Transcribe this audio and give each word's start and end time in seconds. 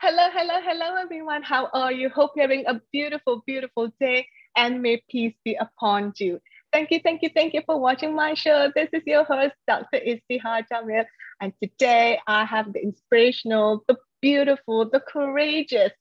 hello, 0.00 0.28
hello, 0.32 0.60
hello, 0.62 0.96
everyone. 1.00 1.42
How 1.42 1.68
are 1.72 1.92
you? 1.92 2.10
Hope 2.10 2.32
you're 2.36 2.44
having 2.44 2.64
a 2.66 2.80
beautiful, 2.92 3.42
beautiful 3.46 3.88
day 3.98 4.26
and 4.56 4.82
may 4.82 5.02
peace 5.08 5.34
be 5.44 5.54
upon 5.54 6.12
you. 6.18 6.38
Thank 6.72 6.90
you, 6.90 7.00
thank 7.02 7.22
you, 7.22 7.30
thank 7.34 7.54
you 7.54 7.62
for 7.64 7.78
watching 7.78 8.14
my 8.14 8.34
show. 8.34 8.70
This 8.74 8.88
is 8.92 9.02
your 9.06 9.24
host, 9.24 9.54
Dr. 9.66 9.98
Istihar 9.98 10.64
Jamil. 10.70 11.06
And 11.40 11.52
today 11.62 12.18
I 12.26 12.44
have 12.44 12.72
the 12.72 12.82
inspirational, 12.82 13.82
the 13.88 13.96
beautiful, 14.20 14.90
the 14.90 15.00
courageous 15.00 15.92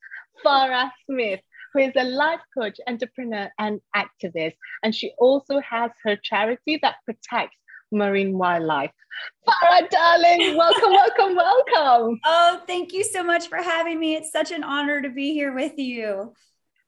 Farah 0.45 0.91
Smith, 1.05 1.39
who 1.73 1.79
is 1.79 1.93
a 1.95 2.03
life 2.03 2.41
coach, 2.57 2.77
entrepreneur, 2.87 3.49
and 3.57 3.79
activist. 3.95 4.55
And 4.83 4.93
she 4.93 5.13
also 5.17 5.59
has 5.61 5.91
her 6.03 6.17
charity 6.17 6.77
that 6.81 6.95
protects 7.05 7.57
marine 7.91 8.37
wildlife. 8.37 8.91
Farah, 9.47 9.89
darling, 9.89 10.57
welcome, 10.57 10.91
welcome, 10.91 11.35
welcome. 11.35 12.19
Oh, 12.25 12.61
thank 12.67 12.93
you 12.93 13.03
so 13.03 13.23
much 13.23 13.47
for 13.47 13.57
having 13.57 13.99
me. 13.99 14.15
It's 14.15 14.31
such 14.31 14.51
an 14.51 14.63
honor 14.63 15.01
to 15.01 15.09
be 15.09 15.33
here 15.33 15.53
with 15.53 15.77
you. 15.77 16.33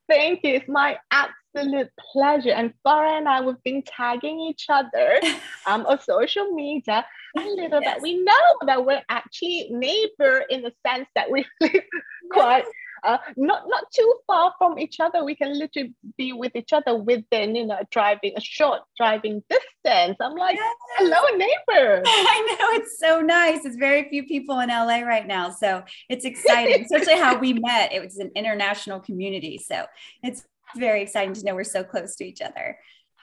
Thank 0.08 0.42
you. 0.44 0.56
It's 0.56 0.70
my 0.70 0.98
absolute 1.12 1.90
pleasure. 2.12 2.52
And 2.52 2.74
Farah 2.86 3.18
and 3.18 3.28
I, 3.28 3.42
we've 3.42 3.62
been 3.64 3.84
tagging 3.84 4.40
each 4.40 4.68
other 4.70 5.20
um, 5.66 5.86
on 5.86 6.00
social 6.02 6.52
media. 6.52 7.06
And 7.36 7.46
little 7.56 7.82
yes. 7.82 7.96
that 7.96 8.02
we 8.02 8.24
know 8.24 8.68
that 8.68 8.86
we're 8.86 9.02
actually 9.10 9.68
neighbor 9.72 10.44
in 10.50 10.62
the 10.62 10.72
sense 10.86 11.08
that 11.16 11.32
we 11.32 11.46
live 11.62 11.84
quite 12.32 12.66
uh, 13.04 13.18
not 13.36 13.64
not 13.68 13.84
too 13.94 14.14
far 14.28 14.54
from 14.58 14.80
each 14.80 15.00
other. 15.00 15.24
We 15.24 15.36
can 15.36 15.58
literally 15.58 15.94
be 16.18 16.34
with 16.34 16.56
each 16.56 16.74
other 16.74 16.96
within, 16.96 17.56
you 17.56 17.66
know, 17.66 17.80
driving 17.92 18.34
a 18.38 18.42
short 18.42 18.82
driving 18.98 19.44
distance. 19.50 20.18
I'm 20.20 20.36
like, 20.36 20.56
yes. 20.56 20.76
hello, 20.98 21.38
neighbor. 21.38 22.04
I 22.06 22.58
know 22.60 22.68
it's 22.78 23.00
so 23.00 23.22
nice. 23.22 23.66
It's 23.66 23.76
very 23.76 24.10
few 24.10 24.26
people 24.26 24.60
in 24.60 24.70
LA 24.70 25.02
right 25.02 25.28
now, 25.28 25.50
so 25.50 25.84
it's 26.10 26.26
exciting. 26.26 26.84
Especially 26.92 27.20
how 27.20 27.38
we 27.38 27.54
met. 27.54 27.94
It 27.94 28.04
was 28.04 28.18
an 28.18 28.32
international 28.36 29.00
community, 29.00 29.58
so 29.58 29.86
it's 30.22 30.44
very 30.76 31.02
exciting 31.02 31.34
to 31.34 31.44
know 31.46 31.56
we're 31.56 31.64
so 31.64 31.84
close 31.84 32.16
to 32.18 32.26
each 32.26 32.42
other. 32.42 32.78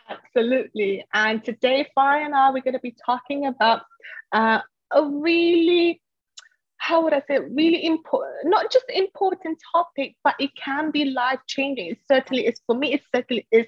Absolutely. 0.08 1.04
And 1.14 1.44
today, 1.44 1.86
Farah 1.96 2.24
and 2.24 2.34
I, 2.34 2.50
we're 2.50 2.62
going 2.62 2.74
to 2.74 2.80
be 2.80 2.96
talking 3.04 3.46
about 3.46 3.82
uh, 4.32 4.60
a 4.92 5.04
really 5.04 6.00
how 6.80 7.04
would 7.04 7.12
I 7.12 7.22
say, 7.28 7.38
really 7.38 7.84
important, 7.84 8.32
not 8.44 8.72
just 8.72 8.86
important 8.88 9.58
topic, 9.72 10.16
but 10.24 10.34
it 10.40 10.50
can 10.56 10.90
be 10.90 11.04
life 11.04 11.38
changing. 11.46 11.88
It 11.90 11.98
certainly 12.10 12.46
is 12.46 12.58
for 12.66 12.74
me. 12.74 12.94
It 12.94 13.02
certainly 13.14 13.46
is 13.52 13.66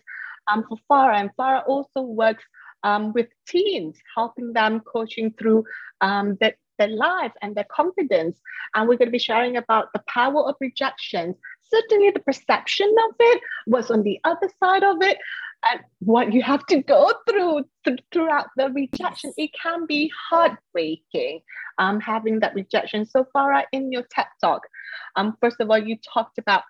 um, 0.51 0.65
for 0.67 0.79
Farah. 0.91 1.21
And 1.21 1.31
Farah 1.39 1.63
also 1.67 2.01
works 2.01 2.43
um, 2.83 3.13
with 3.13 3.29
teens, 3.47 3.99
helping 4.17 4.55
them 4.55 4.81
coaching 4.81 5.35
through 5.39 5.65
um, 6.01 6.37
their, 6.41 6.55
their 6.79 6.89
life 6.89 7.33
and 7.43 7.55
their 7.55 7.67
confidence. 7.71 8.41
And 8.75 8.89
we're 8.89 8.97
going 8.97 9.09
to 9.09 9.13
be 9.13 9.19
sharing 9.19 9.59
about 9.59 9.89
the 9.93 10.03
power 10.09 10.49
of 10.49 10.57
rejection. 10.59 11.35
Certainly, 11.73 12.11
the 12.11 12.21
perception 12.21 12.93
of 13.09 13.15
it 13.19 13.43
was 13.67 13.91
on 13.91 14.03
the 14.03 14.19
other 14.25 14.51
side 14.63 14.85
of 14.85 14.97
it, 15.01 15.19
and 15.71 15.81
what 16.01 16.33
you 16.33 16.43
have 16.43 16.67
to 16.67 16.83
go 16.83 17.13
through 17.29 17.65
th- 17.85 18.01
throughout 18.13 18.47
the 18.57 18.69
rejection. 18.71 19.33
It 19.37 19.51
can 19.61 19.87
be 19.87 20.11
heartbreaking 20.29 21.41
um, 21.79 22.01
having 22.01 22.41
that 22.41 22.55
rejection. 22.55 23.07
So 23.07 23.27
far 23.33 23.65
in 23.73 23.93
your 23.93 24.03
TED 24.11 24.27
talk, 24.41 24.63
um, 25.17 25.37
first 25.41 25.61
of 25.61 25.71
all, 25.71 25.79
you 25.79 25.97
talked 26.13 26.39
about 26.39 26.63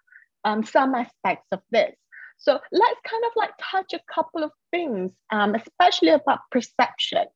um, 0.44 0.62
some 0.64 0.94
aspects 0.94 1.46
of 1.52 1.60
this. 1.70 1.94
So 2.38 2.58
let's 2.72 3.00
kind 3.08 3.24
of 3.24 3.32
like 3.36 3.52
touch 3.70 3.92
a 3.94 4.00
couple 4.12 4.42
of 4.42 4.50
things, 4.70 5.12
um, 5.30 5.54
especially 5.54 6.08
about 6.08 6.40
perception. 6.50 7.26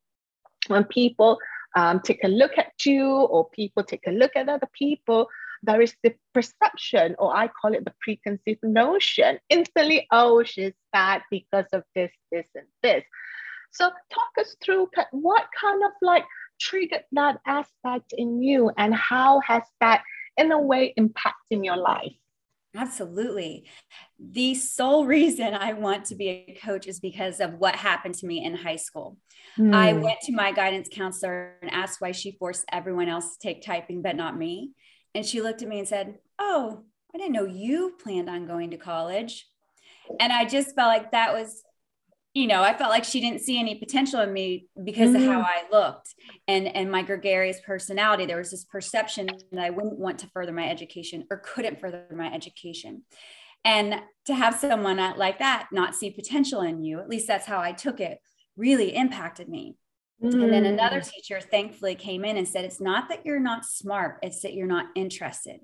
When 0.67 0.85
people 0.85 1.39
um, 1.77 2.01
take 2.01 2.25
a 2.25 2.29
look 2.29 2.59
at 2.59 2.73
you 2.85 3.07
or 3.07 3.49
people 3.51 3.85
take 3.85 4.07
a 4.09 4.11
look 4.11 4.33
at 4.35 4.49
other 4.49 4.69
people, 4.73 5.29
there 5.63 5.81
is 5.81 5.95
the 6.03 6.15
perception, 6.35 7.17
or 7.19 7.37
I 7.37 7.49
call 7.49 7.75
it 7.75 7.85
the 7.85 7.95
preconceived 8.01 8.63
notion, 8.63 9.39
instantly, 9.49 10.07
oh, 10.11 10.43
she's 10.43 10.73
bad 10.93 11.23
because 11.31 11.67
of 11.73 11.83
this, 11.95 12.13
this, 12.31 12.47
and 12.55 12.67
this. 12.83 13.05
So 13.73 13.91
talk 14.11 14.29
us 14.41 14.57
through 14.65 14.89
what 15.13 15.47
kind 15.61 15.83
of 15.85 15.93
like 16.01 16.25
triggered 16.61 17.05
that 17.13 17.39
aspect 17.47 18.15
in 18.17 18.43
you 18.43 18.71
and 18.79 18.95
how 18.95 19.41
has 19.41 19.63
that 19.81 20.03
in 20.37 20.53
a 20.53 20.61
way 20.61 20.95
impacted 20.97 21.65
your 21.65 21.77
life? 21.77 22.13
Absolutely. 22.75 23.65
The 24.19 24.55
sole 24.55 25.07
reason 25.17 25.55
I 25.55 25.73
want 25.73 26.07
to 26.07 26.15
be 26.15 26.29
a 26.29 26.59
coach 26.63 26.87
is 26.87 27.01
because 27.01 27.41
of 27.41 27.55
what 27.55 27.75
happened 27.75 28.15
to 28.17 28.27
me 28.27 28.45
in 28.45 28.55
high 28.55 28.77
school. 28.77 29.17
Mm. 29.59 29.75
I 29.75 29.93
went 29.95 30.21
to 30.23 30.33
my 30.33 30.53
guidance 30.53 30.89
counselor 30.93 31.55
and 31.63 31.71
asked 31.71 32.01
why 32.01 32.13
she 32.13 32.33
forced 32.33 32.65
everyone 32.71 33.09
else 33.09 33.37
to 33.37 33.39
take 33.39 33.63
typing, 33.63 34.03
but 34.03 34.17
not 34.17 34.37
me. 34.37 34.73
And 35.17 35.25
she 35.25 35.41
looked 35.41 35.63
at 35.63 35.69
me 35.69 35.79
and 35.79 35.89
said, 35.89 36.19
Oh, 36.39 36.85
I 37.15 37.19
didn't 37.19 37.33
know 37.33 37.47
you 37.47 37.95
planned 38.03 38.29
on 38.29 38.47
going 38.47 38.71
to 38.73 38.77
college. 38.77 39.49
And 40.21 40.31
I 40.31 40.45
just 40.45 40.75
felt 40.75 40.89
like 40.89 41.13
that 41.13 41.33
was, 41.33 41.65
you 42.35 42.47
know, 42.47 42.63
I 42.63 42.77
felt 42.77 42.91
like 42.91 43.05
she 43.05 43.23
didn't 43.23 43.41
see 43.41 43.59
any 43.59 43.77
potential 43.77 44.21
in 44.21 44.31
me 44.31 44.69
because 44.85 45.11
mm-hmm. 45.11 45.27
of 45.27 45.35
how 45.35 45.41
mm. 45.41 45.47
I 45.47 45.63
looked 45.73 46.15
and 46.47 46.69
and 46.69 46.93
my 46.93 47.01
gregarious 47.01 47.59
personality. 47.65 48.27
There 48.27 48.37
was 48.37 48.51
this 48.51 48.65
perception 48.65 49.31
that 49.53 49.65
I 49.65 49.71
wouldn't 49.71 49.99
want 49.99 50.19
to 50.19 50.29
further 50.29 50.53
my 50.53 50.69
education 50.69 51.27
or 51.31 51.39
couldn't 51.39 51.81
further 51.81 52.05
my 52.15 52.31
education. 52.31 53.03
And 53.65 54.03
to 54.27 54.35
have 54.35 54.57
someone 54.57 54.99
like 55.17 55.39
that 55.39 55.69
not 55.73 55.95
see 55.95 56.11
potential 56.11 56.61
in 56.61 56.85
you, 56.85 57.01
at 57.01 57.09
least 57.09 57.27
that's 57.27 57.47
how 57.47 57.59
I 57.59 57.73
took 57.73 58.01
it, 58.01 58.19
really 58.55 58.95
impacted 58.95 59.49
me. 59.49 59.77
Mm. 60.23 60.45
And 60.45 60.53
then 60.53 60.65
another 60.65 61.01
mm. 61.01 61.11
teacher 61.11 61.41
thankfully 61.41 61.95
came 61.95 62.25
in 62.25 62.37
and 62.37 62.49
said, 62.49 62.65
It's 62.65 62.81
not 62.81 63.09
that 63.09 63.25
you're 63.25 63.41
not 63.41 63.65
smart, 63.65 64.19
it's 64.23 64.41
that 64.43 64.55
you're 64.55 64.67
not 64.67 64.87
interested. 64.95 65.61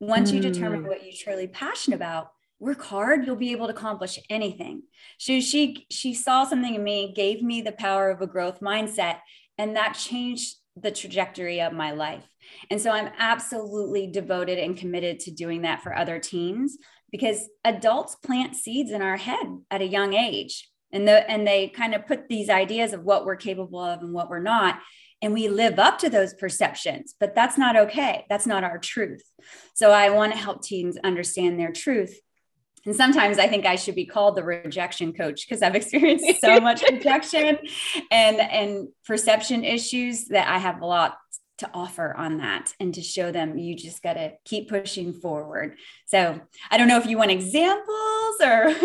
Once 0.00 0.30
mm. 0.30 0.34
you 0.34 0.40
determine 0.40 0.82
mm. 0.82 0.88
what 0.88 1.04
you're 1.04 1.14
truly 1.16 1.46
passionate 1.46 1.96
about, 1.96 2.28
work 2.58 2.82
hard, 2.82 3.26
you'll 3.26 3.36
be 3.36 3.52
able 3.52 3.66
to 3.66 3.72
accomplish 3.72 4.18
anything. 4.28 4.82
So 5.18 5.40
she 5.40 5.86
she 5.90 6.14
saw 6.14 6.44
something 6.44 6.74
in 6.74 6.84
me, 6.84 7.12
gave 7.14 7.42
me 7.42 7.62
the 7.62 7.72
power 7.72 8.10
of 8.10 8.20
a 8.20 8.26
growth 8.26 8.60
mindset, 8.60 9.18
and 9.58 9.76
that 9.76 9.94
changed 9.94 10.56
the 10.76 10.90
trajectory 10.90 11.60
of 11.60 11.72
my 11.72 11.92
life. 11.92 12.26
And 12.70 12.80
so 12.80 12.90
I'm 12.90 13.12
absolutely 13.18 14.08
devoted 14.08 14.58
and 14.58 14.76
committed 14.76 15.20
to 15.20 15.30
doing 15.30 15.62
that 15.62 15.82
for 15.82 15.96
other 15.96 16.18
teens 16.18 16.76
because 17.12 17.48
adults 17.64 18.16
plant 18.16 18.56
seeds 18.56 18.90
in 18.90 19.00
our 19.00 19.16
head 19.16 19.46
at 19.70 19.82
a 19.82 19.86
young 19.86 20.14
age 20.14 20.68
and 20.94 21.06
the, 21.06 21.28
and 21.30 21.46
they 21.46 21.68
kind 21.68 21.94
of 21.94 22.06
put 22.06 22.28
these 22.28 22.48
ideas 22.48 22.92
of 22.92 23.02
what 23.02 23.26
we're 23.26 23.36
capable 23.36 23.80
of 23.80 24.00
and 24.00 24.14
what 24.14 24.30
we're 24.30 24.38
not 24.38 24.78
and 25.20 25.32
we 25.32 25.48
live 25.48 25.78
up 25.78 25.98
to 25.98 26.10
those 26.10 26.34
perceptions 26.34 27.14
but 27.18 27.34
that's 27.34 27.58
not 27.58 27.76
okay. 27.76 28.26
That's 28.28 28.46
not 28.46 28.64
our 28.64 28.78
truth. 28.78 29.22
So 29.74 29.90
i 29.90 30.10
want 30.10 30.32
to 30.32 30.38
help 30.38 30.62
teens 30.62 30.96
understand 31.02 31.58
their 31.58 31.72
truth. 31.72 32.18
And 32.86 32.94
sometimes 32.94 33.38
i 33.38 33.48
think 33.48 33.64
i 33.66 33.76
should 33.76 33.94
be 33.94 34.06
called 34.06 34.36
the 34.36 34.44
rejection 34.44 35.12
coach 35.12 35.46
because 35.46 35.62
i've 35.62 35.74
experienced 35.74 36.40
so 36.40 36.60
much 36.60 36.82
rejection 36.90 37.58
and 38.10 38.40
and 38.40 38.88
perception 39.06 39.64
issues 39.64 40.26
that 40.26 40.48
i 40.48 40.58
have 40.58 40.82
a 40.82 40.86
lot 40.86 41.16
to 41.64 41.70
offer 41.74 42.14
on 42.16 42.38
that 42.38 42.72
and 42.80 42.94
to 42.94 43.02
show 43.02 43.32
them 43.32 43.58
you 43.58 43.74
just 43.74 44.02
got 44.02 44.14
to 44.14 44.32
keep 44.44 44.68
pushing 44.68 45.12
forward. 45.12 45.76
So 46.06 46.40
I 46.70 46.78
don't 46.78 46.88
know 46.88 46.98
if 46.98 47.06
you 47.06 47.18
want 47.18 47.30
examples 47.30 48.36
or. 48.40 48.68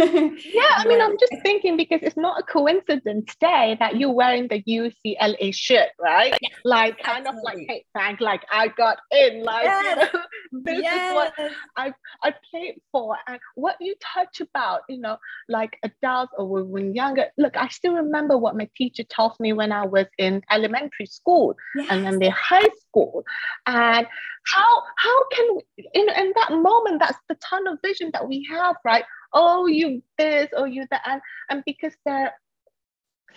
yeah, 0.53 0.75
I 0.77 0.85
mean, 0.87 1.01
I'm 1.01 1.17
just 1.19 1.41
thinking 1.43 1.77
because 1.77 1.99
it's 2.01 2.17
not 2.17 2.39
a 2.39 2.43
coincidence 2.43 3.33
today 3.33 3.77
that 3.79 3.97
you're 3.97 4.11
wearing 4.11 4.47
the 4.47 4.61
UCLA 4.63 5.53
shirt, 5.53 5.89
right? 5.99 6.37
Yes, 6.41 6.51
like 6.63 6.99
kind 6.99 7.27
absolutely. 7.27 7.51
of 7.51 7.57
like, 7.59 7.65
hey, 7.67 7.85
Frank, 7.91 8.21
like 8.21 8.43
I 8.51 8.69
got 8.69 8.99
in, 9.11 9.43
like, 9.43 9.65
yes. 9.65 10.09
you 10.13 10.19
know, 10.19 10.25
this 10.63 10.83
yes. 10.83 11.09
is 11.09 11.15
what 11.15 11.51
I, 11.75 11.93
I 12.23 12.33
played 12.49 12.81
for. 12.91 13.17
And 13.27 13.39
what 13.55 13.75
you 13.79 13.95
touch 14.01 14.41
about, 14.41 14.81
you 14.87 14.99
know, 14.99 15.17
like 15.47 15.77
adults 15.83 16.33
or 16.37 16.63
when 16.63 16.93
younger, 16.93 17.27
look, 17.37 17.57
I 17.57 17.67
still 17.69 17.93
remember 17.93 18.37
what 18.37 18.55
my 18.55 18.69
teacher 18.75 19.03
taught 19.03 19.39
me 19.39 19.53
when 19.53 19.71
I 19.71 19.85
was 19.85 20.05
in 20.17 20.41
elementary 20.49 21.05
school 21.05 21.55
and 21.89 22.05
then 22.05 22.19
the 22.19 22.29
high 22.29 22.68
school. 22.87 23.23
And 23.65 24.07
how 24.45 24.83
how 24.97 25.27
can 25.29 25.59
in, 25.93 26.09
in 26.09 26.33
that 26.35 26.51
moment 26.51 26.99
that's 26.99 27.19
the 27.27 27.35
tunnel 27.35 27.77
vision 27.83 28.11
that 28.13 28.27
we 28.27 28.47
have 28.49 28.75
right? 28.83 29.03
Oh 29.33 29.67
you 29.67 30.03
this 30.17 30.49
oh 30.55 30.65
you 30.65 30.85
that. 30.91 31.01
And, 31.05 31.21
and 31.49 31.63
because 31.65 31.93
they're 32.05 32.33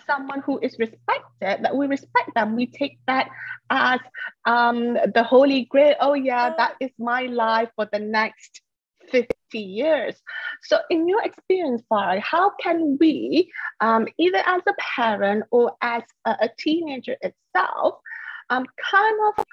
someone 0.07 0.41
who 0.41 0.59
is 0.59 0.77
respected 0.79 1.63
that 1.63 1.75
we 1.75 1.87
respect 1.87 2.31
them. 2.35 2.55
We 2.55 2.67
take 2.67 2.97
that 3.07 3.29
as 3.69 3.99
um 4.45 4.95
the 5.13 5.23
holy 5.23 5.65
grail. 5.65 5.95
Oh 5.99 6.13
yeah 6.13 6.53
that 6.57 6.75
is 6.79 6.91
my 6.97 7.23
life 7.23 7.69
for 7.75 7.87
the 7.91 7.99
next 7.99 8.61
50 9.11 9.59
years. 9.59 10.15
So 10.63 10.79
in 10.89 11.07
your 11.07 11.23
experience 11.23 11.83
Farah, 11.91 12.19
how 12.19 12.51
can 12.61 12.97
we 12.99 13.51
um, 13.79 14.07
either 14.17 14.41
as 14.45 14.61
a 14.67 14.73
parent 14.95 15.45
or 15.51 15.73
as 15.81 16.03
a, 16.25 16.31
a 16.41 16.49
teenager 16.57 17.15
itself 17.21 17.99
um, 18.53 18.65
kind 18.91 19.17
of 19.29 19.45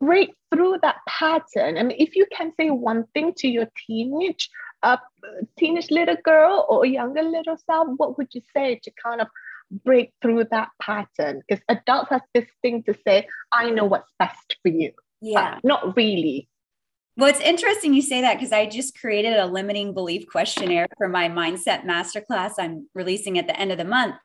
break 0.00 0.34
through 0.52 0.78
that 0.82 0.96
pattern. 1.08 1.78
I 1.78 1.82
mean, 1.82 1.96
if 1.98 2.16
you 2.16 2.26
can 2.32 2.52
say 2.58 2.70
one 2.70 3.04
thing 3.14 3.32
to 3.38 3.48
your 3.48 3.68
teenage, 3.86 4.48
uh, 4.82 4.98
teenage 5.58 5.90
little 5.90 6.16
girl 6.24 6.66
or 6.68 6.86
younger 6.86 7.22
little 7.22 7.56
self, 7.66 7.88
what 7.96 8.18
would 8.18 8.28
you 8.32 8.42
say 8.54 8.80
to 8.82 8.90
kind 9.02 9.20
of 9.20 9.28
break 9.84 10.12
through 10.22 10.44
that 10.50 10.68
pattern? 10.80 11.42
Because 11.46 11.62
adults 11.68 12.10
have 12.10 12.22
this 12.34 12.46
thing 12.62 12.82
to 12.84 12.94
say, 13.06 13.28
I 13.52 13.70
know 13.70 13.84
what's 13.84 14.12
best 14.18 14.56
for 14.62 14.68
you. 14.68 14.92
Yeah. 15.20 15.40
Uh, 15.40 15.60
not 15.64 15.96
really. 15.96 16.48
Well, 17.16 17.30
it's 17.30 17.40
interesting 17.40 17.94
you 17.94 18.02
say 18.02 18.20
that 18.20 18.34
because 18.34 18.52
I 18.52 18.66
just 18.66 18.98
created 19.00 19.38
a 19.38 19.46
limiting 19.46 19.94
belief 19.94 20.26
questionnaire 20.26 20.86
for 20.98 21.08
my 21.08 21.30
mindset 21.30 21.84
masterclass 21.84 22.52
I'm 22.58 22.88
releasing 22.94 23.38
at 23.38 23.46
the 23.46 23.58
end 23.58 23.72
of 23.72 23.78
the 23.78 23.86
month. 23.86 24.16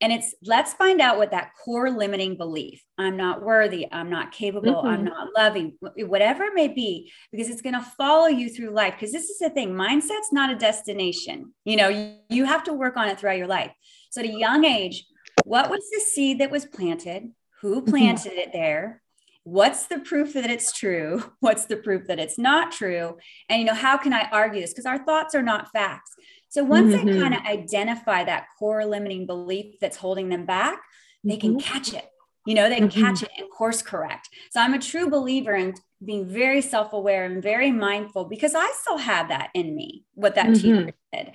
And 0.00 0.12
it's 0.12 0.34
let's 0.44 0.74
find 0.74 1.00
out 1.00 1.18
what 1.18 1.30
that 1.30 1.52
core 1.64 1.90
limiting 1.90 2.36
belief 2.36 2.82
I'm 2.98 3.16
not 3.16 3.42
worthy, 3.42 3.86
I'm 3.90 4.10
not 4.10 4.32
capable, 4.32 4.74
mm-hmm. 4.74 4.86
I'm 4.86 5.04
not 5.04 5.28
loving, 5.36 5.78
whatever 5.80 6.44
it 6.44 6.54
may 6.54 6.68
be, 6.68 7.12
because 7.32 7.48
it's 7.48 7.62
going 7.62 7.74
to 7.74 7.80
follow 7.80 8.26
you 8.26 8.50
through 8.50 8.70
life. 8.70 8.94
Because 8.94 9.12
this 9.12 9.30
is 9.30 9.38
the 9.38 9.50
thing 9.50 9.74
mindset's 9.74 10.32
not 10.32 10.50
a 10.50 10.56
destination. 10.56 11.54
You 11.64 11.76
know, 11.76 11.88
you, 11.88 12.16
you 12.28 12.44
have 12.44 12.64
to 12.64 12.72
work 12.72 12.96
on 12.96 13.08
it 13.08 13.18
throughout 13.18 13.38
your 13.38 13.46
life. 13.46 13.72
So 14.10 14.20
at 14.20 14.26
a 14.26 14.38
young 14.38 14.64
age, 14.64 15.06
what 15.44 15.70
was 15.70 15.88
the 15.90 16.00
seed 16.00 16.40
that 16.40 16.50
was 16.50 16.66
planted? 16.66 17.30
Who 17.62 17.80
mm-hmm. 17.80 17.90
planted 17.90 18.32
mm-hmm. 18.32 18.40
it 18.40 18.52
there? 18.52 19.02
what's 19.44 19.86
the 19.86 19.98
proof 19.98 20.32
that 20.32 20.50
it's 20.50 20.72
true 20.72 21.22
what's 21.40 21.66
the 21.66 21.76
proof 21.76 22.06
that 22.08 22.18
it's 22.18 22.38
not 22.38 22.72
true 22.72 23.16
and 23.48 23.60
you 23.60 23.66
know 23.66 23.74
how 23.74 23.96
can 23.96 24.12
i 24.12 24.26
argue 24.32 24.60
this 24.60 24.72
because 24.72 24.86
our 24.86 25.04
thoughts 25.04 25.34
are 25.34 25.42
not 25.42 25.70
facts 25.70 26.14
so 26.54 26.62
once 26.62 26.94
mm-hmm. 26.94 27.06
they 27.06 27.18
kind 27.18 27.34
of 27.34 27.40
identify 27.40 28.22
that 28.22 28.46
core 28.58 28.84
limiting 28.84 29.26
belief 29.26 29.74
that's 29.80 29.96
holding 29.96 30.28
them 30.28 30.46
back 30.46 30.80
they 31.24 31.36
can 31.36 31.56
mm-hmm. 31.56 31.72
catch 31.72 31.92
it 31.92 32.08
you 32.46 32.54
know 32.54 32.68
they 32.68 32.78
can 32.78 32.88
mm-hmm. 32.88 33.02
catch 33.02 33.22
it 33.22 33.30
and 33.36 33.50
course 33.50 33.82
correct 33.82 34.28
so 34.50 34.60
i'm 34.60 34.74
a 34.74 34.78
true 34.78 35.10
believer 35.10 35.54
in 35.54 35.74
being 36.04 36.28
very 36.28 36.60
self-aware 36.60 37.24
and 37.24 37.42
very 37.42 37.72
mindful 37.72 38.26
because 38.26 38.54
i 38.54 38.72
still 38.80 38.98
have 38.98 39.28
that 39.28 39.50
in 39.54 39.74
me 39.74 40.04
what 40.14 40.36
that 40.36 40.46
mm-hmm. 40.46 40.86
teacher 40.86 40.92
did. 41.12 41.32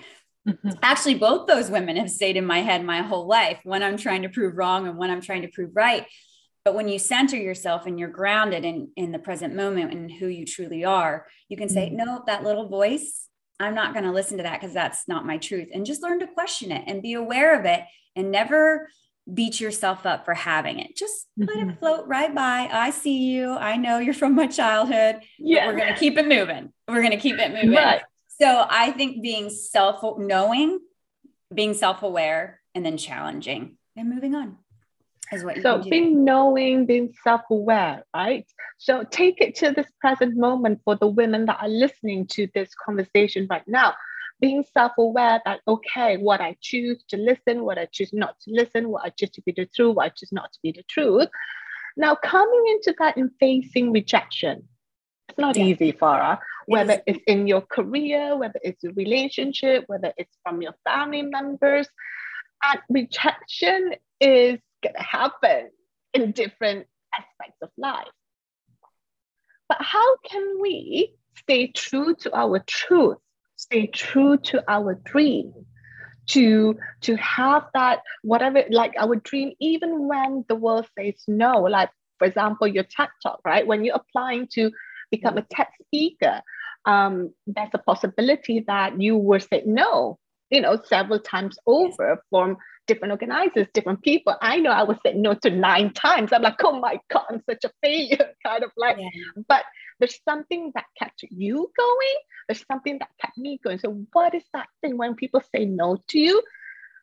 Actually, 0.82 1.16
both 1.16 1.48
those 1.48 1.70
women 1.70 1.98
have 1.98 2.10
stayed 2.10 2.38
in 2.38 2.46
my 2.46 2.60
head 2.62 2.84
my 2.84 3.02
whole 3.02 3.28
life 3.28 3.60
when 3.64 3.84
I'm 3.84 3.98
trying 3.98 4.24
to 4.24 4.30
prove 4.30 4.58
wrong 4.58 4.88
and 4.88 4.98
when 4.98 5.10
I'm 5.10 5.22
trying 5.22 5.44
to 5.44 5.48
prove 5.48 5.76
right. 5.76 6.06
But 6.66 6.76
when 6.76 6.88
you 6.88 7.00
center 7.00 7.38
yourself 7.38 7.86
and 7.86 8.00
you're 8.00 8.10
grounded 8.10 8.66
in, 8.66 8.90
in 8.96 9.12
the 9.12 9.20
present 9.20 9.56
moment 9.56 9.94
and 9.94 10.12
who 10.12 10.28
you 10.28 10.46
truly 10.46 10.84
are, 10.86 11.26
you 11.48 11.58
can 11.58 11.70
say, 11.70 11.90
no, 11.90 12.24
that 12.28 12.44
little 12.44 12.68
voice, 12.68 13.28
I'm 13.60 13.76
not 13.76 13.94
going 13.94 14.06
to 14.06 14.12
listen 14.12 14.38
to 14.38 14.44
that 14.44 14.60
because 14.60 14.74
that's 14.74 15.08
not 15.08 15.26
my 15.26 15.38
truth. 15.38 15.70
And 15.74 15.86
just 15.86 16.02
learn 16.02 16.20
to 16.20 16.28
question 16.28 16.72
it 16.72 16.84
and 16.88 17.02
be 17.02 17.14
aware 17.14 17.60
of 17.60 17.66
it 17.66 17.82
and 18.16 18.32
never 18.32 18.90
beat 19.32 19.60
yourself 19.60 20.06
up 20.06 20.26
for 20.26 20.34
having 20.34 20.80
it. 20.80 20.96
Just 20.96 21.28
mm-hmm. 21.40 21.48
let 21.48 21.58
it 21.58 21.68
mm-hmm. 21.68 21.80
float 21.80 22.08
right 22.08 22.34
by. 22.34 22.70
I 22.72 22.92
see 22.92 23.30
you. 23.30 23.52
I 23.54 23.76
know 23.76 24.00
you're 24.00 24.14
from 24.14 24.36
my 24.36 24.48
childhood. 24.48 25.22
Yeah. 25.38 25.68
We're 25.68 25.78
going 25.78 25.94
to 25.94 26.00
keep 26.00 26.18
it 26.18 26.28
moving. 26.28 26.72
We're 26.88 27.02
going 27.02 27.12
to 27.12 27.18
keep 27.18 27.38
it 27.38 27.52
moving. 27.52 27.74
Right. 27.74 28.02
So 28.40 28.66
I 28.70 28.92
think 28.92 29.22
being 29.22 29.50
self 29.50 30.02
knowing, 30.18 30.80
being 31.54 31.74
self 31.74 32.04
aware, 32.04 32.62
and 32.74 32.86
then 32.86 32.98
challenging 32.98 33.78
and 33.98 34.10
moving 34.10 34.36
on 34.36 34.58
is 35.32 35.44
what 35.44 35.62
so 35.62 35.78
being 35.78 36.24
knowing 36.24 36.86
being 36.86 37.14
self-aware 37.24 38.04
right? 38.16 38.46
So 38.78 39.04
take 39.04 39.42
it 39.42 39.56
to 39.56 39.72
this 39.72 39.88
present 40.00 40.36
moment 40.36 40.82
for 40.84 40.96
the 40.96 41.08
women 41.08 41.46
that 41.46 41.62
are 41.62 41.70
listening 41.70 42.28
to 42.28 42.48
this 42.54 42.74
conversation 42.74 43.48
right 43.50 43.68
now. 43.68 43.94
Being 44.42 44.64
self-aware 44.74 45.42
that 45.46 45.60
okay 45.68 46.18
what 46.18 46.40
i 46.40 46.56
choose 46.62 47.04
to 47.10 47.18
listen 47.18 47.64
what 47.66 47.78
i 47.78 47.86
choose 47.92 48.14
not 48.14 48.40
to 48.42 48.52
listen 48.52 48.90
what 48.90 49.04
i 49.04 49.10
choose 49.10 49.32
to 49.32 49.42
be 49.42 49.52
the 49.52 49.66
truth 49.66 49.96
what 49.98 50.06
i 50.06 50.10
choose 50.10 50.32
not 50.32 50.52
to 50.54 50.60
be 50.64 50.72
the 50.72 50.84
truth. 50.84 51.28
Now 51.98 52.16
coming 52.16 52.64
into 52.68 52.96
that 53.00 53.18
and 53.18 53.32
facing 53.40 53.92
rejection 53.92 54.68
it's 55.30 55.38
not 55.38 55.58
yeah. 55.58 55.66
easy 55.66 55.94
farah. 55.94 56.40
Whether 56.66 56.94
it 56.94 57.04
it's 57.06 57.20
in 57.28 57.48
your 57.48 57.62
career 57.62 58.38
whether 58.38 58.60
it's 58.64 58.84
a 58.84 58.92
relationship 58.94 59.84
whether 59.88 60.14
it's 60.18 60.38
from 60.44 60.62
your 60.62 60.74
family 60.88 61.22
members. 61.22 61.88
And 62.64 62.80
rejection 62.90 63.94
is 64.20 64.60
going 64.82 64.96
to 64.96 65.04
happen 65.04 65.70
in 66.14 66.32
different 66.32 66.88
aspects 67.14 67.58
of 67.62 67.70
life. 67.78 68.08
But 69.68 69.82
how 69.82 70.18
can 70.18 70.60
we 70.62 71.14
stay 71.38 71.68
true 71.68 72.16
to 72.16 72.36
our 72.36 72.60
truth, 72.60 73.18
stay 73.56 73.88
true 73.88 74.38
to 74.38 74.64
our 74.68 74.96
dream, 74.96 75.54
to, 76.28 76.78
to 77.02 77.16
have 77.16 77.66
that, 77.74 78.02
whatever, 78.24 78.64
like 78.70 78.94
our 78.98 79.16
dream, 79.16 79.54
even 79.60 80.08
when 80.08 80.46
the 80.48 80.56
world 80.56 80.88
says 80.98 81.16
no, 81.28 81.62
like, 81.62 81.90
for 82.18 82.28
example, 82.28 82.68
your 82.68 82.84
TED 82.84 83.10
Talk, 83.24 83.40
right? 83.46 83.66
When 83.66 83.84
you're 83.84 83.96
applying 83.96 84.48
to 84.54 84.72
become 85.12 85.38
a 85.38 85.42
TED 85.42 85.68
speaker, 85.86 86.42
um, 86.86 87.34
there's 87.48 87.70
a 87.74 87.80
possibility 87.80 88.64
that 88.68 89.02
you 89.02 89.18
will 89.18 89.40
say 89.40 89.64
no, 89.66 90.20
you 90.50 90.62
know, 90.62 90.82
several 90.86 91.20
times 91.20 91.58
over 91.66 92.24
from 92.30 92.58
different 92.88 93.12
organizers, 93.12 93.68
different 93.74 94.02
people. 94.02 94.36
I 94.42 94.58
know 94.58 94.72
I 94.72 94.84
was 94.84 94.98
say 95.06 95.14
no 95.14 95.36
to 95.36 95.50
nine 95.52 95.94
times. 95.94 96.34
I'm 96.34 96.42
like, 96.42 96.64
oh 96.64 96.80
my 96.80 97.00
God, 97.12 97.26
I'm 97.30 97.42
such 97.48 97.64
a 97.64 97.72
failure, 97.84 98.32
kind 98.46 98.64
of 98.64 98.72
like. 98.76 98.98
Yeah. 98.98 99.44
But 99.48 99.64
there's 100.00 100.20
something 100.28 100.72
that 100.74 100.86
kept 100.98 101.24
you 101.30 101.72
going. 101.78 102.18
There's 102.48 102.66
something 102.70 102.98
that 103.00 103.10
kept 103.22 103.38
me 103.38 103.60
going. 103.64 103.78
So 103.80 104.06
what 104.12 104.34
is 104.34 104.44
that 104.54 104.68
thing 104.82 104.98
when 104.98 105.16
people 105.16 105.42
say 105.56 105.66
no 105.66 105.98
to 106.10 106.20
you? 106.20 106.42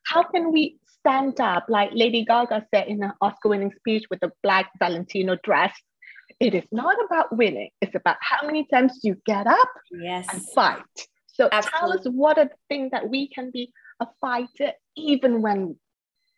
How 0.07 0.25
can 0.25 0.53
we 0.53 0.79
stand 0.99 1.41
up, 1.41 1.67
like 1.69 1.91
Lady 1.93 2.25
Gaga 2.25 2.67
said 2.75 2.89
in 2.89 3.03
an 3.03 3.13
Oscar-winning 3.21 3.73
speech 3.77 4.05
with 4.11 4.21
the 4.21 4.33
black 4.43 4.71
Valentino 4.79 5.37
dress? 5.43 5.73
It 6.41 6.55
is 6.55 6.65
not 6.73 6.97
about 7.05 7.37
winning. 7.37 7.71
It's 7.81 7.95
about 7.95 8.17
how 8.21 8.45
many 8.45 8.67
times 8.67 9.01
you 9.05 9.17
get 9.25 9.47
up 9.47 9.71
yes. 9.93 10.27
and 10.33 10.43
fight. 10.55 10.83
So 11.37 11.49
Absolutely. 11.53 11.79
tell 11.79 11.99
us 11.99 12.07
what 12.07 12.39
are 12.39 12.47
the 12.47 12.57
things 12.69 12.91
that 12.93 13.09
we 13.09 13.29
can 13.29 13.51
be 13.51 13.73
a 14.01 14.07
fighter 14.21 14.73
even 14.97 15.43
when 15.43 15.77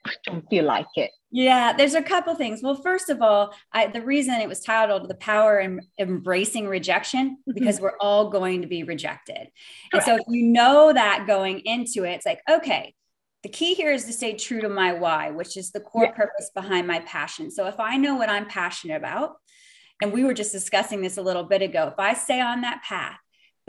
I 0.05 0.13
don't 0.25 0.49
feel 0.49 0.65
like 0.65 0.87
it. 0.97 1.11
Yeah, 1.31 1.75
there's 1.77 1.95
a 1.95 2.03
couple 2.03 2.35
things. 2.35 2.63
Well, 2.63 2.77
first 2.77 3.11
of 3.11 3.21
all, 3.21 3.55
I, 3.73 3.89
the 3.89 4.01
reason 4.01 4.35
it 4.35 4.49
was 4.49 4.61
titled 4.61 5.09
"The 5.09 5.15
Power 5.15 5.59
in 5.59 5.81
Embracing 5.99 6.69
Rejection" 6.69 7.31
mm-hmm. 7.31 7.53
because 7.53 7.81
we're 7.81 7.99
all 8.01 8.31
going 8.31 8.63
to 8.63 8.69
be 8.69 8.83
rejected, 8.85 9.35
Correct. 9.37 9.93
and 9.93 10.03
so 10.03 10.15
if 10.17 10.23
you 10.29 10.45
know 10.45 10.93
that 10.93 11.27
going 11.27 11.61
into 11.61 12.05
it, 12.05 12.13
it's 12.13 12.27
like 12.27 12.41
okay. 12.51 12.95
The 13.45 13.49
key 13.51 13.75
here 13.75 13.93
is 13.93 14.05
to 14.07 14.13
stay 14.13 14.35
true 14.35 14.61
to 14.63 14.69
my 14.69 14.95
why, 14.95 15.31
which 15.31 15.57
is 15.57 15.71
the 15.71 15.79
core 15.79 16.07
yeah. 16.07 16.11
purpose 16.11 16.51
behind 16.55 16.89
my 16.89 16.99
passion. 17.01 17.53
So 17.53 17.67
if 17.67 17.79
I 17.79 17.97
know 17.97 18.17
what 18.17 18.29
I'm 18.29 18.47
passionate 18.47 18.97
about, 18.97 19.37
and 20.03 20.13
we 20.13 20.25
were 20.25 20.35
just 20.35 20.51
discussing 20.51 21.03
this 21.03 21.19
a 21.19 21.23
little 21.23 21.45
bit 21.45 21.63
ago, 21.63 21.87
if 21.87 21.99
I 21.99 22.15
stay 22.15 22.41
on 22.41 22.63
that 22.63 22.83
path, 22.83 23.19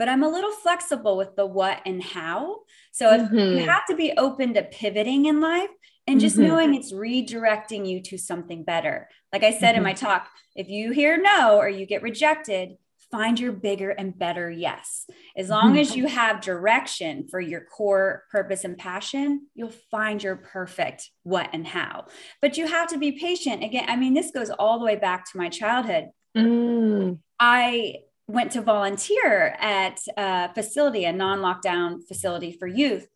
but 0.00 0.08
I'm 0.08 0.22
a 0.22 0.30
little 0.30 0.50
flexible 0.50 1.18
with 1.18 1.36
the 1.36 1.44
what 1.44 1.82
and 1.84 2.02
how. 2.02 2.60
So 2.90 3.12
if 3.12 3.20
mm-hmm. 3.20 3.58
you 3.58 3.68
have 3.68 3.84
to 3.90 3.94
be 3.94 4.14
open 4.16 4.54
to 4.54 4.62
pivoting 4.62 5.26
in 5.26 5.42
life 5.42 5.68
and 6.06 6.18
just 6.18 6.38
mm-hmm. 6.38 6.48
knowing 6.48 6.74
it's 6.74 6.90
redirecting 6.90 7.86
you 7.86 8.00
to 8.04 8.16
something 8.16 8.64
better. 8.64 9.10
Like 9.30 9.44
I 9.44 9.50
said 9.50 9.72
mm-hmm. 9.72 9.76
in 9.76 9.82
my 9.82 9.92
talk, 9.92 10.26
if 10.56 10.70
you 10.70 10.92
hear 10.92 11.20
no 11.20 11.58
or 11.58 11.68
you 11.68 11.84
get 11.84 12.00
rejected, 12.00 12.78
find 13.10 13.38
your 13.38 13.52
bigger 13.52 13.90
and 13.90 14.18
better 14.18 14.50
yes. 14.50 15.04
As 15.36 15.50
long 15.50 15.76
as 15.76 15.94
you 15.94 16.06
have 16.06 16.40
direction 16.40 17.28
for 17.28 17.38
your 17.38 17.60
core 17.60 18.24
purpose 18.32 18.64
and 18.64 18.78
passion, 18.78 19.48
you'll 19.54 19.74
find 19.90 20.22
your 20.22 20.36
perfect 20.36 21.10
what 21.24 21.50
and 21.52 21.66
how. 21.66 22.06
But 22.40 22.56
you 22.56 22.66
have 22.66 22.88
to 22.88 22.96
be 22.96 23.12
patient. 23.12 23.62
Again, 23.62 23.84
I 23.86 23.96
mean, 23.96 24.14
this 24.14 24.30
goes 24.30 24.48
all 24.48 24.78
the 24.78 24.86
way 24.86 24.96
back 24.96 25.30
to 25.30 25.36
my 25.36 25.50
childhood. 25.50 26.06
Mm. 26.34 27.18
I 27.38 27.96
went 28.30 28.52
to 28.52 28.62
volunteer 28.62 29.56
at 29.58 30.00
a 30.16 30.52
facility, 30.54 31.04
a 31.04 31.12
non 31.12 31.40
lockdown 31.40 32.06
facility 32.06 32.52
for 32.52 32.66
youth. 32.66 33.06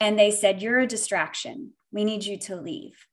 And 0.00 0.18
they 0.18 0.30
said, 0.30 0.62
You're 0.62 0.80
a 0.80 0.86
distraction. 0.86 1.72
We 1.92 2.04
need 2.04 2.24
you 2.24 2.38
to 2.40 2.56
leave. 2.56 3.06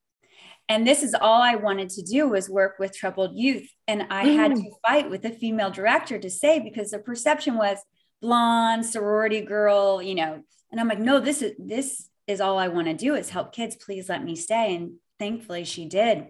And 0.69 0.87
this 0.87 1.01
is 1.01 1.15
all 1.19 1.41
I 1.41 1.55
wanted 1.55 1.89
to 1.89 2.03
do 2.03 2.29
was 2.29 2.47
work 2.47 2.77
with 2.79 2.95
troubled 2.95 3.35
youth. 3.35 3.67
And 3.87 4.05
I 4.11 4.25
mm. 4.25 4.35
had 4.35 4.55
to 4.55 4.61
mm. 4.61 4.71
fight 4.87 5.09
with 5.09 5.23
the 5.23 5.31
female 5.31 5.71
director 5.71 6.19
to 6.19 6.29
say, 6.29 6.59
because 6.59 6.91
the 6.91 6.99
perception 6.99 7.57
was 7.57 7.79
blonde, 8.21 8.85
sorority 8.85 9.41
girl, 9.41 10.01
you 10.01 10.15
know. 10.15 10.43
And 10.71 10.79
I'm 10.79 10.87
like, 10.87 10.99
no, 10.99 11.19
this 11.19 11.41
is 11.41 11.53
this 11.57 12.07
is 12.27 12.39
all 12.39 12.59
I 12.59 12.67
want 12.67 12.87
to 12.87 12.93
do 12.93 13.15
is 13.15 13.31
help 13.31 13.51
kids. 13.53 13.75
Please 13.75 14.07
let 14.07 14.23
me 14.23 14.35
stay. 14.35 14.75
And 14.75 14.93
thankfully 15.17 15.65
she 15.65 15.85
did. 15.85 16.27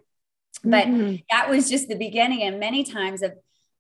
But 0.64 0.88
mm-hmm. 0.88 1.18
that 1.30 1.50
was 1.50 1.70
just 1.70 1.90
the 1.90 1.96
beginning. 1.96 2.44
And 2.44 2.60
many 2.60 2.84
times 2.86 3.22
of 3.22 3.34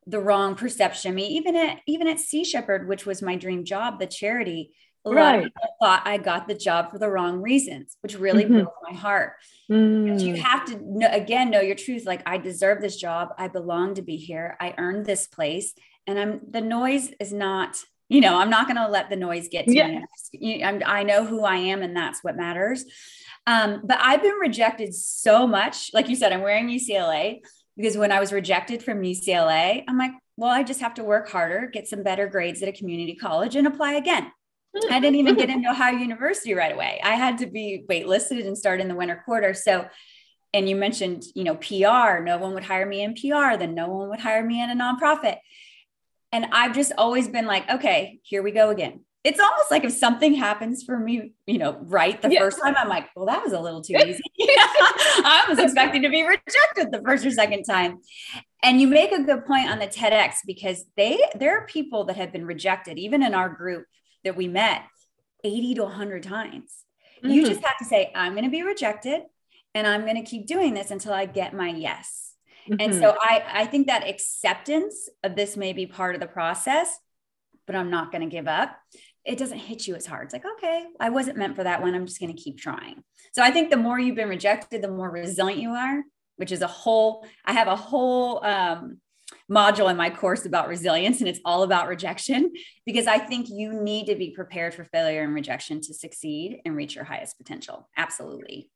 the 0.10 0.20
wrong 0.20 0.56
perception. 0.56 1.12
I 1.12 1.16
mean, 1.16 1.32
even 1.32 1.56
at 1.56 1.80
even 1.86 2.08
at 2.08 2.20
Sea 2.20 2.44
Shepherd, 2.44 2.88
which 2.88 3.06
was 3.06 3.22
my 3.22 3.36
dream 3.36 3.64
job, 3.64 4.00
the 4.00 4.08
charity, 4.08 4.72
a 5.06 5.12
right. 5.12 5.22
lot 5.22 5.36
of 5.36 5.44
people 5.44 5.76
thought 5.82 6.02
I 6.06 6.18
got 6.18 6.48
the 6.48 6.56
job 6.56 6.92
for 6.92 6.98
the 6.98 7.10
wrong 7.10 7.42
reasons, 7.42 7.96
which 8.02 8.18
really 8.18 8.44
mm-hmm. 8.44 8.56
broke 8.56 8.74
my 8.90 8.98
heart. 8.98 9.34
Mm. 9.72 10.20
You 10.20 10.36
have 10.36 10.66
to 10.66 10.80
know, 10.84 11.08
again 11.12 11.52
know 11.52 11.62
your 11.62 11.76
truth. 11.76 12.06
Like 12.06 12.24
I 12.26 12.38
deserve 12.38 12.82
this 12.82 12.98
job. 12.98 13.30
I 13.38 13.48
belong 13.48 13.96
to 13.96 14.02
be 14.02 14.18
here. 14.18 14.58
I 14.60 14.74
earned 14.78 15.06
this 15.06 15.28
place, 15.28 15.74
and 16.08 16.20
I'm 16.20 16.42
the 16.50 16.62
noise 16.62 17.12
is 17.20 17.32
not. 17.32 17.78
You 18.12 18.22
know, 18.22 18.40
I'm 18.40 18.50
not 18.50 18.66
going 18.66 18.78
to 18.78 18.88
let 18.88 19.12
the 19.12 19.16
noise 19.16 19.50
get 19.52 19.68
to 19.68 19.72
yeah. 19.72 20.02
me. 20.34 20.64
I'm, 20.64 20.82
I 20.84 21.04
know 21.04 21.24
who 21.24 21.44
I 21.44 21.58
am, 21.58 21.84
and 21.84 21.96
that's 21.96 22.24
what 22.24 22.36
matters. 22.36 22.84
Um, 23.46 23.82
but 23.84 24.00
I've 24.02 24.24
been 24.24 24.34
rejected 24.42 24.96
so 24.96 25.46
much. 25.46 25.92
Like 25.94 26.10
you 26.10 26.16
said, 26.16 26.34
I'm 26.34 26.42
wearing 26.42 26.70
UCLA 26.70 27.42
because 27.80 27.98
when 27.98 28.12
I 28.12 28.20
was 28.20 28.34
rejected 28.34 28.84
from 28.84 29.02
UCLA, 29.02 29.86
I'm 29.88 29.98
like, 29.98 30.12
well, 30.36 30.52
I 30.52 30.64
just 30.64 30.82
have 30.82 30.96
to 30.96 31.04
work 31.04 31.30
harder, 31.30 31.68
get 31.72 31.88
some 31.88 32.04
better 32.04 32.28
grades 32.28 32.62
at 32.62 32.68
a 32.68 32.74
community 32.74 33.16
college, 33.16 33.56
and 33.56 33.66
apply 33.66 33.94
again. 33.94 34.30
I 34.92 35.00
didn't 35.00 35.16
even 35.16 35.36
get 35.36 35.50
into 35.50 35.70
Ohio 35.72 35.98
University 35.98 36.54
right 36.54 36.74
away. 36.74 37.00
I 37.04 37.16
had 37.16 37.38
to 37.38 37.48
be 37.48 37.86
waitlisted 37.90 38.46
and 38.46 38.58
start 38.58 38.82
in 38.82 38.90
the 38.90 38.96
winter 38.96 39.22
quarter. 39.26 39.54
So 39.54 39.88
and 40.54 40.68
you 40.68 40.76
mentioned, 40.76 41.24
you 41.36 41.44
know, 41.44 41.56
PR, 41.56 42.22
no 42.22 42.38
one 42.38 42.54
would 42.54 42.64
hire 42.64 42.86
me 42.86 43.02
in 43.02 43.14
PR, 43.14 43.58
then 43.58 43.76
no 43.76 43.88
one 43.88 44.10
would 44.10 44.20
hire 44.20 44.44
me 44.44 44.62
in 44.62 44.70
a 44.70 44.76
nonprofit. 44.76 45.38
And 46.32 46.48
I've 46.52 46.76
just 46.76 46.92
always 46.98 47.28
been 47.28 47.46
like, 47.46 47.70
okay, 47.70 48.20
here 48.24 48.44
we 48.44 48.52
go 48.52 48.70
again. 48.70 49.02
It's 49.24 49.40
almost 49.40 49.70
like 49.70 49.84
if 49.84 49.92
something 49.92 50.34
happens 50.34 50.84
for 50.84 50.98
me, 50.98 51.34
you 51.46 51.58
know, 51.58 51.78
right 51.82 52.22
the 52.22 52.34
first 52.38 52.62
time, 52.62 52.76
I'm 52.78 52.88
like, 52.88 53.08
well, 53.16 53.26
that 53.26 53.44
was 53.44 53.52
a 53.52 53.60
little 53.60 53.82
too 53.82 53.96
easy. 53.96 54.24
I 54.40 55.46
was 55.50 55.60
expecting 55.60 56.04
to 56.04 56.10
be 56.10 56.24
rejected 56.24 56.92
the 56.92 57.02
first 57.06 57.26
or 57.26 57.32
second 57.32 57.64
time. 57.64 58.00
And 58.64 58.80
you 58.80 58.88
make 58.88 59.12
a 59.12 59.24
good 59.24 59.46
point 59.46 59.70
on 59.70 59.80
the 59.80 59.88
TEDx 59.88 60.36
because 60.48 60.86
they 60.96 61.20
there 61.36 61.58
are 61.58 61.66
people 61.66 62.06
that 62.06 62.16
have 62.16 62.32
been 62.32 62.46
rejected, 62.46 62.98
even 62.98 63.22
in 63.22 63.34
our 63.34 63.50
group 63.50 63.86
that 64.24 64.38
we 64.38 64.48
met 64.48 64.84
80 65.44 65.76
to 65.76 65.84
100 65.84 66.24
times. 66.24 66.86
Mm-hmm. 67.18 67.30
You 67.30 67.46
just 67.46 67.64
have 67.64 67.78
to 67.80 67.86
say, 67.86 68.12
I'm 68.16 68.34
going 68.34 68.46
to 68.46 68.52
be 68.52 68.64
rejected 68.64 69.22
and 69.76 69.88
I'm 69.88 70.02
going 70.02 70.16
to 70.16 70.30
keep 70.30 70.48
doing 70.48 70.74
this 70.74 70.92
until 70.92 71.14
I 71.14 71.26
get 71.26 71.54
my 71.54 71.70
yes. 71.70 72.34
Mm-hmm. 72.70 72.82
And 72.82 72.96
so 72.96 73.16
I, 73.22 73.44
I 73.48 73.66
think 73.66 73.88
that 73.88 74.08
acceptance 74.08 75.10
of 75.24 75.36
this 75.36 75.58
may 75.58 75.74
be 75.74 75.86
part 75.86 76.16
of 76.16 76.22
the 76.22 76.28
process, 76.28 76.98
but 77.66 77.76
I'm 77.76 77.90
not 77.90 78.12
going 78.12 78.28
to 78.28 78.34
give 78.34 78.48
up. 78.48 78.78
It 79.30 79.38
doesn't 79.38 79.60
hit 79.60 79.86
you 79.88 79.96
as 79.96 80.08
hard. 80.08 80.26
It's 80.26 80.34
like, 80.34 80.46
okay, 80.58 80.88
I 81.00 81.10
wasn't 81.10 81.38
meant 81.38 81.56
for 81.56 81.64
that 81.64 81.82
one. 81.82 81.94
I'm 81.94 82.08
just 82.08 82.20
going 82.20 82.36
to 82.36 82.42
keep 82.42 82.58
trying. 82.58 83.04
So 83.32 83.44
I 83.44 83.52
think 83.52 83.70
the 83.70 83.78
more 83.78 84.00
you've 84.00 84.16
been 84.16 84.28
rejected, 84.28 84.82
the 84.82 84.90
more 84.90 85.12
resilient 85.12 85.62
you 85.62 85.70
are, 85.70 86.02
which 86.38 86.52
is 86.52 86.64
a 86.64 86.68
whole, 86.68 87.26
I 87.46 87.54
have 87.54 87.68
a 87.68 87.76
whole 87.76 88.44
um, 88.44 88.98
module 89.50 89.90
in 89.92 89.98
my 89.98 90.10
course 90.10 90.46
about 90.46 90.68
resilience, 90.68 91.20
and 91.20 91.30
it's 91.30 91.40
all 91.46 91.62
about 91.62 91.88
rejection 91.88 92.52
because 92.88 93.06
I 93.06 93.20
think 93.20 93.50
you 93.50 93.72
need 93.72 94.08
to 94.08 94.16
be 94.16 94.32
prepared 94.32 94.74
for 94.74 94.84
failure 94.86 95.22
and 95.22 95.36
rejection 95.36 95.80
to 95.82 95.94
succeed 95.94 96.62
and 96.66 96.76
reach 96.76 96.96
your 96.96 97.04
highest 97.04 97.38
potential. 97.38 97.88
Absolutely. 97.96 98.72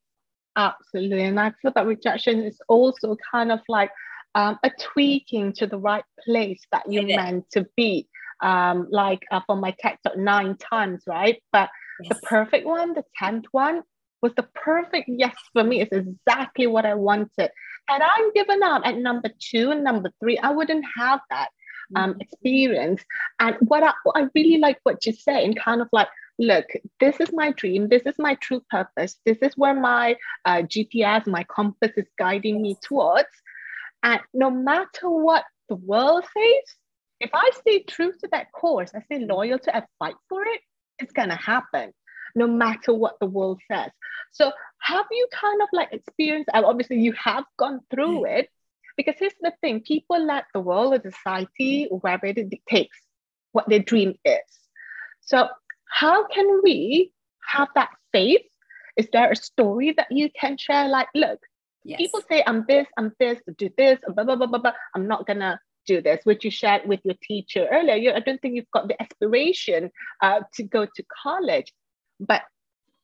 Absolutely. 0.56 1.24
And 1.24 1.40
I 1.40 1.52
feel 1.60 1.72
that 1.74 1.86
rejection 1.86 2.44
is 2.44 2.60
also 2.68 3.16
kind 3.32 3.50
of 3.50 3.58
like 3.68 3.90
um, 4.36 4.58
a 4.62 4.70
tweaking 4.70 5.52
to 5.54 5.66
the 5.66 5.78
right 5.78 6.04
place 6.24 6.60
that 6.70 6.84
you're 6.88 7.06
meant 7.06 7.50
to 7.52 7.66
be. 7.76 8.08
Um, 8.44 8.88
like 8.90 9.22
uh, 9.32 9.40
for 9.46 9.56
my 9.56 9.74
TED 9.80 9.96
Talk 10.04 10.18
nine 10.18 10.56
times, 10.58 11.02
right? 11.06 11.42
But 11.50 11.70
yes. 12.02 12.10
the 12.10 12.26
perfect 12.26 12.66
one, 12.66 12.92
the 12.92 13.04
10th 13.20 13.46
one, 13.52 13.82
was 14.20 14.32
the 14.36 14.46
perfect 14.54 15.08
yes 15.08 15.34
for 15.52 15.64
me. 15.64 15.80
It's 15.80 15.92
exactly 15.92 16.66
what 16.66 16.84
I 16.84 16.94
wanted. 16.94 17.50
Had 17.88 18.02
I'm 18.02 18.32
given 18.32 18.62
up 18.62 18.82
at 18.84 18.96
number 18.98 19.30
two 19.38 19.70
and 19.70 19.82
number 19.82 20.10
three, 20.20 20.38
I 20.38 20.50
wouldn't 20.50 20.84
have 20.96 21.20
that 21.30 21.48
um, 21.96 22.12
mm-hmm. 22.12 22.20
experience. 22.20 23.02
And 23.38 23.56
what 23.60 23.82
I, 23.82 23.92
I 24.14 24.28
really 24.34 24.58
like 24.58 24.78
what 24.82 25.04
you 25.06 25.12
say, 25.12 25.44
and 25.44 25.58
kind 25.58 25.80
of 25.80 25.88
like 25.92 26.08
look, 26.38 26.66
this 27.00 27.20
is 27.20 27.32
my 27.32 27.52
dream. 27.52 27.88
This 27.88 28.02
is 28.06 28.14
my 28.18 28.34
true 28.36 28.62
purpose. 28.70 29.16
This 29.24 29.38
is 29.42 29.56
where 29.56 29.74
my 29.74 30.16
uh, 30.44 30.62
GPS, 30.62 31.26
my 31.26 31.44
compass 31.44 31.92
is 31.96 32.06
guiding 32.18 32.60
me 32.60 32.76
towards. 32.82 33.28
And 34.02 34.20
no 34.32 34.50
matter 34.50 35.08
what 35.08 35.44
the 35.68 35.76
world 35.76 36.24
says, 36.24 36.76
if 37.24 37.30
I 37.32 37.50
stay 37.54 37.82
true 37.82 38.12
to 38.12 38.28
that 38.32 38.52
course, 38.52 38.92
I 38.94 39.00
stay 39.00 39.24
loyal 39.24 39.58
to 39.58 39.76
it, 39.76 39.84
fight 39.98 40.14
for 40.28 40.42
it, 40.42 40.60
it's 40.98 41.12
going 41.12 41.30
to 41.30 41.36
happen 41.36 41.92
no 42.34 42.46
matter 42.46 42.92
what 42.92 43.18
the 43.20 43.26
world 43.26 43.60
says. 43.70 43.90
So, 44.32 44.52
have 44.80 45.06
you 45.10 45.26
kind 45.32 45.62
of 45.62 45.68
like 45.72 45.92
experienced, 45.92 46.50
obviously, 46.52 47.00
you 47.00 47.12
have 47.12 47.44
gone 47.56 47.80
through 47.90 48.22
mm. 48.22 48.38
it, 48.38 48.48
because 48.96 49.14
here's 49.18 49.32
the 49.40 49.52
thing 49.60 49.80
people 49.80 50.24
let 50.24 50.44
the 50.52 50.60
world, 50.60 51.00
the 51.02 51.12
society, 51.12 51.88
wherever 51.90 52.26
it 52.26 52.50
dictates 52.50 52.96
what 53.52 53.68
their 53.68 53.78
dream 53.78 54.14
is. 54.24 54.40
So, 55.22 55.48
how 55.88 56.26
can 56.26 56.60
we 56.62 57.12
have 57.48 57.68
that 57.74 57.90
faith? 58.12 58.42
Is 58.96 59.08
there 59.12 59.30
a 59.30 59.36
story 59.36 59.94
that 59.96 60.08
you 60.10 60.28
can 60.38 60.58
share? 60.58 60.88
Like, 60.88 61.08
look, 61.14 61.40
yes. 61.84 61.98
people 61.98 62.20
say, 62.28 62.42
I'm 62.46 62.64
this, 62.68 62.86
I'm 62.98 63.12
this, 63.18 63.38
do 63.56 63.70
this, 63.76 64.00
blah, 64.14 64.24
blah, 64.24 64.36
blah, 64.36 64.46
blah, 64.46 64.58
blah. 64.58 64.72
I'm 64.94 65.06
not 65.06 65.26
to 65.40 65.58
do 65.86 66.00
this, 66.00 66.20
which 66.24 66.44
you 66.44 66.50
shared 66.50 66.82
with 66.86 67.00
your 67.04 67.16
teacher 67.22 67.66
earlier. 67.70 67.94
You, 67.94 68.12
I 68.12 68.20
don't 68.20 68.40
think 68.40 68.56
you've 68.56 68.70
got 68.72 68.88
the 68.88 69.00
aspiration 69.00 69.90
uh, 70.22 70.40
to 70.54 70.62
go 70.62 70.86
to 70.86 71.04
college, 71.22 71.72
but 72.20 72.42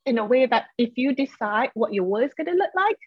in 0.06 0.18
a 0.18 0.24
way 0.24 0.46
that 0.46 0.66
if 0.78 0.90
you 0.96 1.14
decide 1.14 1.70
what 1.74 1.92
your 1.94 2.04
world 2.04 2.24
is 2.24 2.34
going 2.34 2.46
to 2.46 2.54
look 2.54 2.70
like, 2.74 2.98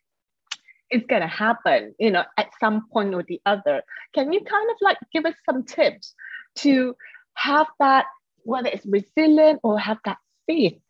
it's 0.90 1.08
going 1.08 1.22
to 1.22 1.28
happen, 1.28 1.96
you 1.98 2.12
know, 2.12 2.24
at 2.38 2.52
some 2.60 2.88
point 2.92 3.16
or 3.16 3.24
the 3.24 3.42
other. 3.46 3.82
Can 4.14 4.32
you 4.32 4.42
kind 4.42 4.70
of 4.70 4.78
like 4.82 4.98
give 5.12 5.26
us 5.26 5.34
some 5.46 5.64
tips 5.64 6.14
to 6.58 6.96
have 7.36 7.68
that 7.80 8.06
whether 8.44 8.68
it's 8.68 8.86
resilient 8.86 9.60
or 9.64 9.80
have 9.80 9.98
that 10.06 10.18
faith 10.48 10.82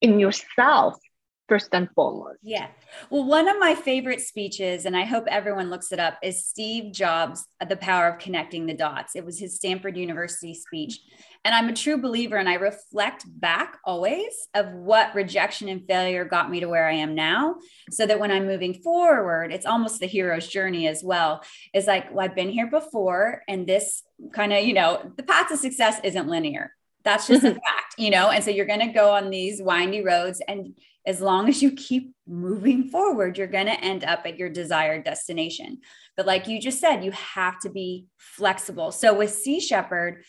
in 0.00 0.20
yourself 0.20 0.98
first 1.48 1.68
and 1.72 1.88
foremost. 1.94 2.38
Yeah. 2.42 2.68
Well, 3.10 3.24
one 3.24 3.48
of 3.48 3.58
my 3.58 3.74
favorite 3.74 4.20
speeches, 4.20 4.84
and 4.84 4.96
I 4.96 5.04
hope 5.04 5.24
everyone 5.28 5.70
looks 5.70 5.92
it 5.92 6.00
up, 6.00 6.18
is 6.22 6.44
Steve 6.44 6.92
Jobs, 6.92 7.46
The 7.68 7.76
Power 7.76 8.08
of 8.08 8.18
Connecting 8.18 8.66
the 8.66 8.74
Dots. 8.74 9.14
It 9.14 9.24
was 9.24 9.38
his 9.38 9.54
Stanford 9.56 9.96
University 9.96 10.54
speech. 10.54 11.00
And 11.44 11.54
I'm 11.54 11.68
a 11.68 11.72
true 11.74 11.96
believer, 11.96 12.36
and 12.36 12.48
I 12.48 12.54
reflect 12.54 13.24
back 13.26 13.78
always 13.84 14.48
of 14.54 14.72
what 14.72 15.14
rejection 15.14 15.68
and 15.68 15.86
failure 15.86 16.24
got 16.24 16.50
me 16.50 16.60
to 16.60 16.68
where 16.68 16.88
I 16.88 16.94
am 16.94 17.14
now. 17.14 17.56
So 17.90 18.06
that 18.06 18.18
when 18.18 18.32
I'm 18.32 18.46
moving 18.46 18.74
forward, 18.74 19.52
it's 19.52 19.66
almost 19.66 20.00
the 20.00 20.06
hero's 20.06 20.48
journey 20.48 20.88
as 20.88 21.04
well. 21.04 21.42
It's 21.72 21.86
like, 21.86 22.12
well, 22.12 22.24
I've 22.24 22.34
been 22.34 22.50
here 22.50 22.68
before, 22.68 23.42
and 23.46 23.66
this 23.66 24.02
kind 24.32 24.52
of, 24.52 24.64
you 24.64 24.74
know, 24.74 25.12
the 25.16 25.22
path 25.22 25.48
to 25.48 25.56
success 25.56 26.00
isn't 26.02 26.28
linear 26.28 26.72
that's 27.06 27.28
just 27.28 27.44
a 27.44 27.50
mm-hmm. 27.50 27.54
fact, 27.54 27.94
you 27.96 28.10
know? 28.10 28.30
And 28.30 28.42
so 28.42 28.50
you're 28.50 28.66
going 28.66 28.80
to 28.80 28.88
go 28.88 29.12
on 29.12 29.30
these 29.30 29.62
windy 29.62 30.02
roads. 30.02 30.42
And 30.48 30.74
as 31.06 31.20
long 31.20 31.48
as 31.48 31.62
you 31.62 31.70
keep 31.70 32.14
moving 32.26 32.88
forward, 32.88 33.38
you're 33.38 33.46
going 33.46 33.66
to 33.66 33.80
end 33.80 34.02
up 34.04 34.26
at 34.26 34.38
your 34.38 34.48
desired 34.48 35.04
destination. 35.04 35.78
But 36.16 36.26
like 36.26 36.48
you 36.48 36.60
just 36.60 36.80
said, 36.80 37.04
you 37.04 37.12
have 37.12 37.60
to 37.60 37.70
be 37.70 38.06
flexible. 38.16 38.90
So 38.90 39.14
with 39.14 39.32
Sea 39.32 39.60
Shepherd, 39.60 40.24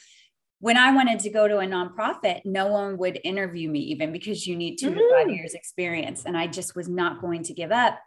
when 0.60 0.78
I 0.78 0.92
wanted 0.94 1.20
to 1.22 1.30
go 1.30 1.48
to 1.48 1.60
a 1.60 1.66
nonprofit, 1.66 2.42
no 2.46 2.68
one 2.68 2.98
would 2.98 3.20
interview 3.24 3.70
me 3.70 3.80
even 3.80 4.12
because 4.12 4.46
you 4.46 4.56
need 4.56 4.78
two 4.78 4.90
mm-hmm. 4.90 5.00
to 5.00 5.10
five 5.12 5.28
mm. 5.28 5.36
years 5.36 5.54
experience. 5.54 6.26
And 6.26 6.38
I 6.38 6.48
just 6.48 6.76
was 6.76 6.88
not 6.88 7.22
going 7.22 7.44
to 7.44 7.54
give 7.54 7.72
up. 7.72 8.00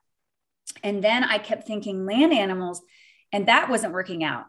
And 0.82 1.02
then 1.02 1.24
I 1.24 1.38
kept 1.38 1.66
thinking 1.66 2.06
land 2.06 2.32
animals, 2.32 2.80
and 3.32 3.48
that 3.48 3.68
wasn't 3.68 3.92
working 3.92 4.22
out. 4.22 4.44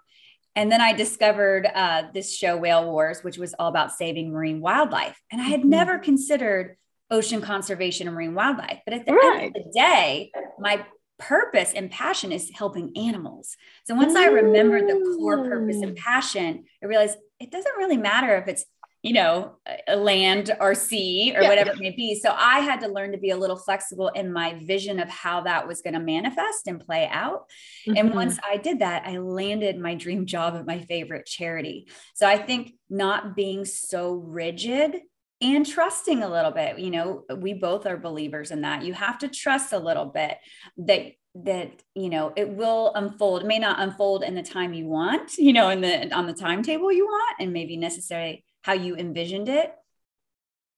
And 0.56 0.72
then 0.72 0.82
I 0.82 0.94
discovered 0.94 1.66
uh, 1.74 2.04
this 2.14 2.36
show, 2.36 2.58
Whale 2.58 2.86
Wars, 2.86 3.24
which 3.24 3.38
was 3.38 3.54
all 3.58 3.70
about 3.70 3.92
saving 3.92 4.32
marine 4.32 4.62
wildlife. 4.62 5.20
And 5.32 5.42
I 5.42 5.46
had 5.46 5.62
mm-hmm. 5.62 5.70
never 5.70 6.00
considered 6.00 6.76
ocean 7.12 7.42
conservation 7.42 8.08
and 8.08 8.16
marine 8.16 8.34
wildlife. 8.34 8.80
But 8.86 8.96
at 8.96 9.06
the 9.06 9.14
right. 9.14 9.42
end 9.44 9.58
of 9.58 9.64
the 9.64 9.72
day, 9.72 10.32
my 10.58 10.86
purpose 11.20 11.74
and 11.74 11.92
passion 11.92 12.32
is 12.32 12.50
helping 12.54 12.98
animals. 12.98 13.56
So 13.86 13.94
once 13.94 14.16
I 14.16 14.26
remembered 14.26 14.88
the 14.88 15.18
core 15.20 15.38
purpose 15.38 15.82
and 15.82 15.96
passion, 15.96 16.64
I 16.82 16.88
realized 16.88 17.18
it 17.40 17.52
doesn't 17.52 17.78
really 17.78 17.98
matter 17.98 18.36
if 18.38 18.48
it's 18.48 18.66
you 19.04 19.14
know, 19.14 19.54
a 19.88 19.96
land 19.96 20.56
or 20.60 20.76
sea 20.76 21.34
or 21.36 21.42
yeah. 21.42 21.50
whatever 21.50 21.72
it 21.72 21.80
may 21.80 21.90
be. 21.90 22.20
So 22.20 22.32
I 22.38 22.60
had 22.60 22.82
to 22.82 22.88
learn 22.88 23.14
to 23.14 23.18
be 23.18 23.32
a 23.32 23.38
little 23.38 23.56
flexible 23.56 24.10
in 24.10 24.32
my 24.32 24.60
vision 24.64 25.00
of 25.00 25.10
how 25.10 25.42
that 25.42 25.68
was 25.68 25.82
going 25.82 25.96
to 25.96 26.00
manifest 26.00 26.68
and 26.68 26.80
play 26.80 27.08
out. 27.12 27.46
Mm-hmm. 27.88 27.98
And 27.98 28.14
once 28.14 28.38
I 28.48 28.58
did 28.58 28.80
that, 28.80 29.08
I 29.08 29.18
landed 29.18 29.80
my 29.80 29.96
dream 29.96 30.28
job 30.28 30.56
at 30.56 30.68
my 30.68 30.82
favorite 30.82 31.26
charity. 31.26 31.88
So 32.14 32.28
I 32.28 32.38
think 32.38 32.74
not 32.92 33.36
being 33.36 33.66
so 33.66 34.14
rigid 34.14 34.98
and 35.42 35.66
trusting 35.66 36.22
a 36.22 36.30
little 36.30 36.52
bit, 36.52 36.80
you 36.80 36.92
know, 36.92 37.24
we 37.38 37.54
both 37.54 37.86
are 37.86 37.98
believers 37.98 38.52
in 38.52 38.62
that. 38.62 38.84
You 38.84 38.94
have 38.94 39.18
to 39.20 39.28
trust 39.28 39.74
a 39.74 39.80
little 39.80 40.06
bit 40.06 40.38
that 40.78 41.14
that 41.34 41.82
you 41.96 42.10
know 42.10 42.34
it 42.36 42.50
will 42.50 42.92
unfold 42.94 43.44
it 43.44 43.48
may 43.48 43.58
not 43.58 43.80
unfold 43.80 44.22
in 44.22 44.36
the 44.36 44.44
time 44.44 44.74
you 44.74 44.86
want 44.86 45.32
you 45.38 45.54
know 45.54 45.70
in 45.70 45.80
the 45.80 46.14
on 46.14 46.28
the 46.28 46.34
timetable 46.34 46.92
you 46.92 47.06
want 47.06 47.38
and 47.40 47.54
maybe 47.54 47.78
necessarily 47.78 48.44
how 48.64 48.74
you 48.74 48.96
envisioned 48.96 49.50
it, 49.50 49.74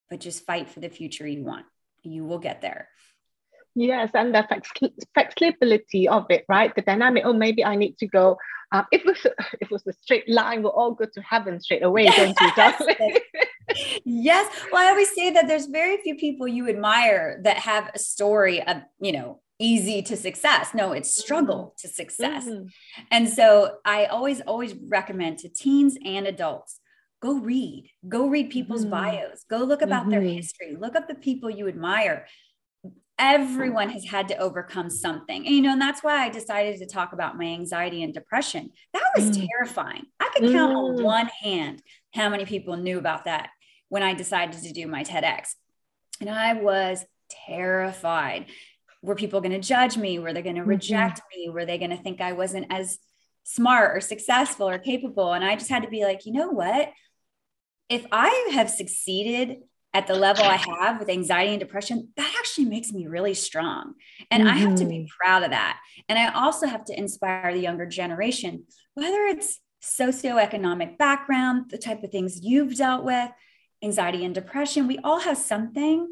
but 0.09 0.19
just 0.19 0.45
fight 0.45 0.69
for 0.69 0.79
the 0.79 0.89
future 0.89 1.27
you 1.27 1.43
want. 1.43 1.65
You 2.03 2.25
will 2.25 2.39
get 2.39 2.61
there. 2.61 2.89
Yes, 3.75 4.11
and 4.13 4.33
the 4.33 4.45
flexibility 5.13 6.07
of 6.07 6.25
it, 6.29 6.45
right? 6.47 6.73
The 6.75 6.81
dynamic. 6.81 7.23
Oh, 7.25 7.33
maybe 7.33 7.65
I 7.65 7.75
need 7.75 7.97
to 7.99 8.07
go. 8.07 8.37
Um, 8.71 8.85
if 8.91 9.01
it 9.01 9.07
was 9.07 9.25
if 9.53 9.61
it 9.61 9.71
was 9.71 9.85
a 9.87 9.93
straight 9.93 10.29
line, 10.29 10.63
we'll 10.63 10.71
all 10.71 10.93
go 10.93 11.05
to 11.05 11.21
heaven 11.21 11.59
straight 11.59 11.83
away, 11.83 12.05
don't 12.05 12.39
you, 12.39 12.51
darling? 12.55 13.17
Yes. 14.05 14.53
Well, 14.71 14.85
I 14.85 14.89
always 14.89 15.13
say 15.13 15.31
that 15.31 15.47
there's 15.47 15.67
very 15.67 15.97
few 15.97 16.15
people 16.15 16.47
you 16.47 16.69
admire 16.69 17.39
that 17.43 17.57
have 17.57 17.91
a 17.93 17.99
story 17.99 18.61
of 18.61 18.77
you 18.99 19.11
know 19.11 19.41
easy 19.59 20.01
to 20.03 20.17
success. 20.17 20.73
No, 20.73 20.91
it's 20.91 21.15
struggle 21.15 21.57
mm-hmm. 21.57 21.87
to 21.87 21.93
success. 21.93 22.45
Mm-hmm. 22.45 22.67
And 23.11 23.29
so 23.29 23.77
I 23.85 24.05
always 24.05 24.41
always 24.41 24.73
recommend 24.73 25.39
to 25.39 25.49
teens 25.49 25.97
and 26.03 26.27
adults 26.27 26.79
go 27.23 27.39
read 27.39 27.89
go 28.09 28.27
read 28.27 28.49
people's 28.49 28.81
mm-hmm. 28.81 28.91
bios 28.91 29.45
go 29.49 29.59
look 29.59 29.81
about 29.81 30.01
mm-hmm. 30.01 30.11
their 30.11 30.21
history 30.21 30.75
look 30.77 30.93
up 30.93 31.07
the 31.07 31.15
people 31.15 31.49
you 31.49 31.69
admire 31.69 32.27
everyone 33.17 33.89
has 33.89 34.03
had 34.03 34.27
to 34.27 34.37
overcome 34.37 34.89
something 34.89 35.45
and 35.45 35.55
you 35.55 35.61
know 35.61 35.71
and 35.71 35.81
that's 35.81 36.03
why 36.03 36.25
i 36.25 36.29
decided 36.29 36.77
to 36.77 36.85
talk 36.85 37.13
about 37.13 37.37
my 37.37 37.45
anxiety 37.45 38.03
and 38.03 38.13
depression 38.13 38.69
that 38.91 39.03
was 39.15 39.29
mm. 39.29 39.47
terrifying 39.47 40.03
i 40.19 40.29
could 40.35 40.51
count 40.51 40.73
mm. 40.73 40.77
on 40.77 41.03
one 41.03 41.27
hand 41.41 41.81
how 42.13 42.29
many 42.29 42.45
people 42.45 42.77
knew 42.77 42.97
about 42.97 43.25
that 43.25 43.49
when 43.89 44.03
i 44.03 44.13
decided 44.13 44.61
to 44.61 44.73
do 44.73 44.87
my 44.87 45.03
tedx 45.03 45.49
and 46.19 46.29
i 46.29 46.53
was 46.53 47.05
terrified 47.29 48.45
were 49.03 49.15
people 49.15 49.41
going 49.41 49.51
to 49.51 49.59
judge 49.59 49.97
me? 49.97 50.17
Were 50.17 50.33
they 50.33 50.41
going 50.41 50.55
to 50.55 50.61
mm-hmm. 50.61 50.69
reject 50.69 51.19
mm-hmm. 51.19 51.41
me? 51.41 51.49
Were 51.49 51.65
they 51.65 51.77
going 51.77 51.91
to 51.91 52.01
think 52.01 52.21
I 52.21 52.31
wasn't 52.31 52.67
as 52.71 52.97
smart 53.43 53.95
or 53.95 53.99
successful 53.99 54.67
or 54.67 54.79
capable? 54.79 55.33
And 55.33 55.43
I 55.43 55.55
just 55.55 55.69
had 55.69 55.83
to 55.83 55.89
be 55.89 56.03
like, 56.03 56.25
you 56.25 56.31
know 56.31 56.49
what? 56.49 56.89
If 57.89 58.05
I 58.11 58.51
have 58.53 58.69
succeeded 58.69 59.57
at 59.93 60.07
the 60.07 60.15
level 60.15 60.45
I 60.45 60.55
have 60.55 60.99
with 60.99 61.09
anxiety 61.09 61.51
and 61.51 61.59
depression, 61.59 62.09
that 62.15 62.33
actually 62.39 62.65
makes 62.65 62.91
me 62.91 63.05
really 63.05 63.35
strong. 63.35 63.93
And 64.31 64.43
mm-hmm. 64.43 64.55
I 64.55 64.59
have 64.59 64.75
to 64.75 64.85
be 64.85 64.99
mm-hmm. 64.99 65.17
proud 65.21 65.43
of 65.43 65.51
that. 65.51 65.79
And 66.07 66.17
I 66.17 66.31
also 66.31 66.65
have 66.65 66.85
to 66.85 66.97
inspire 66.97 67.53
the 67.53 67.59
younger 67.59 67.85
generation, 67.85 68.63
whether 68.95 69.21
it's 69.25 69.59
socioeconomic 69.83 70.97
background, 70.97 71.69
the 71.69 71.77
type 71.77 72.03
of 72.03 72.11
things 72.11 72.39
you've 72.41 72.75
dealt 72.77 73.03
with, 73.03 73.29
anxiety 73.83 74.23
and 74.23 74.33
depression, 74.33 74.87
we 74.87 74.97
all 75.03 75.19
have 75.19 75.37
something 75.37 76.07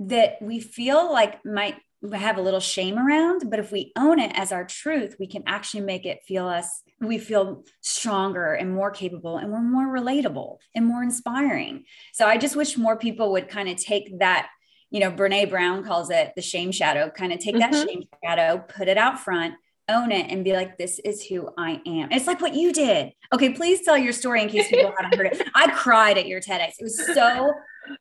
that 0.00 0.40
we 0.40 0.60
feel 0.60 1.12
like 1.12 1.44
might 1.44 1.76
have 2.14 2.38
a 2.38 2.42
little 2.42 2.60
shame 2.60 2.98
around 2.98 3.48
but 3.50 3.58
if 3.58 3.72
we 3.72 3.90
own 3.96 4.18
it 4.18 4.30
as 4.34 4.52
our 4.52 4.64
truth 4.64 5.16
we 5.18 5.26
can 5.26 5.42
actually 5.46 5.80
make 5.80 6.04
it 6.04 6.22
feel 6.24 6.46
us 6.46 6.82
we 7.00 7.18
feel 7.18 7.64
stronger 7.80 8.52
and 8.52 8.72
more 8.72 8.90
capable 8.90 9.38
and 9.38 9.50
we're 9.50 9.60
more 9.60 9.86
relatable 9.86 10.58
and 10.74 10.86
more 10.86 11.02
inspiring 11.02 11.84
so 12.12 12.26
i 12.26 12.36
just 12.36 12.54
wish 12.54 12.76
more 12.76 12.96
people 12.96 13.32
would 13.32 13.48
kind 13.48 13.68
of 13.68 13.76
take 13.76 14.18
that 14.18 14.48
you 14.90 15.00
know 15.00 15.10
brene 15.10 15.48
brown 15.48 15.82
calls 15.82 16.10
it 16.10 16.32
the 16.36 16.42
shame 16.42 16.70
shadow 16.70 17.10
kind 17.10 17.32
of 17.32 17.38
take 17.38 17.56
mm-hmm. 17.56 17.72
that 17.72 17.88
shame 17.88 18.02
shadow 18.22 18.58
put 18.68 18.88
it 18.88 18.98
out 18.98 19.18
front 19.18 19.54
own 19.88 20.10
it 20.10 20.30
and 20.30 20.44
be 20.44 20.52
like 20.52 20.76
this 20.78 20.98
is 21.04 21.24
who 21.24 21.48
i 21.56 21.80
am 21.86 22.10
it's 22.10 22.26
like 22.26 22.40
what 22.40 22.54
you 22.54 22.72
did 22.72 23.12
okay 23.32 23.52
please 23.52 23.82
tell 23.82 23.96
your 23.96 24.12
story 24.12 24.42
in 24.42 24.48
case 24.48 24.68
people 24.68 24.92
haven't 24.98 25.16
heard 25.16 25.26
it 25.28 25.48
i 25.54 25.70
cried 25.70 26.18
at 26.18 26.26
your 26.26 26.40
tedx 26.40 26.70
it 26.78 26.82
was 26.82 27.14
so 27.14 27.52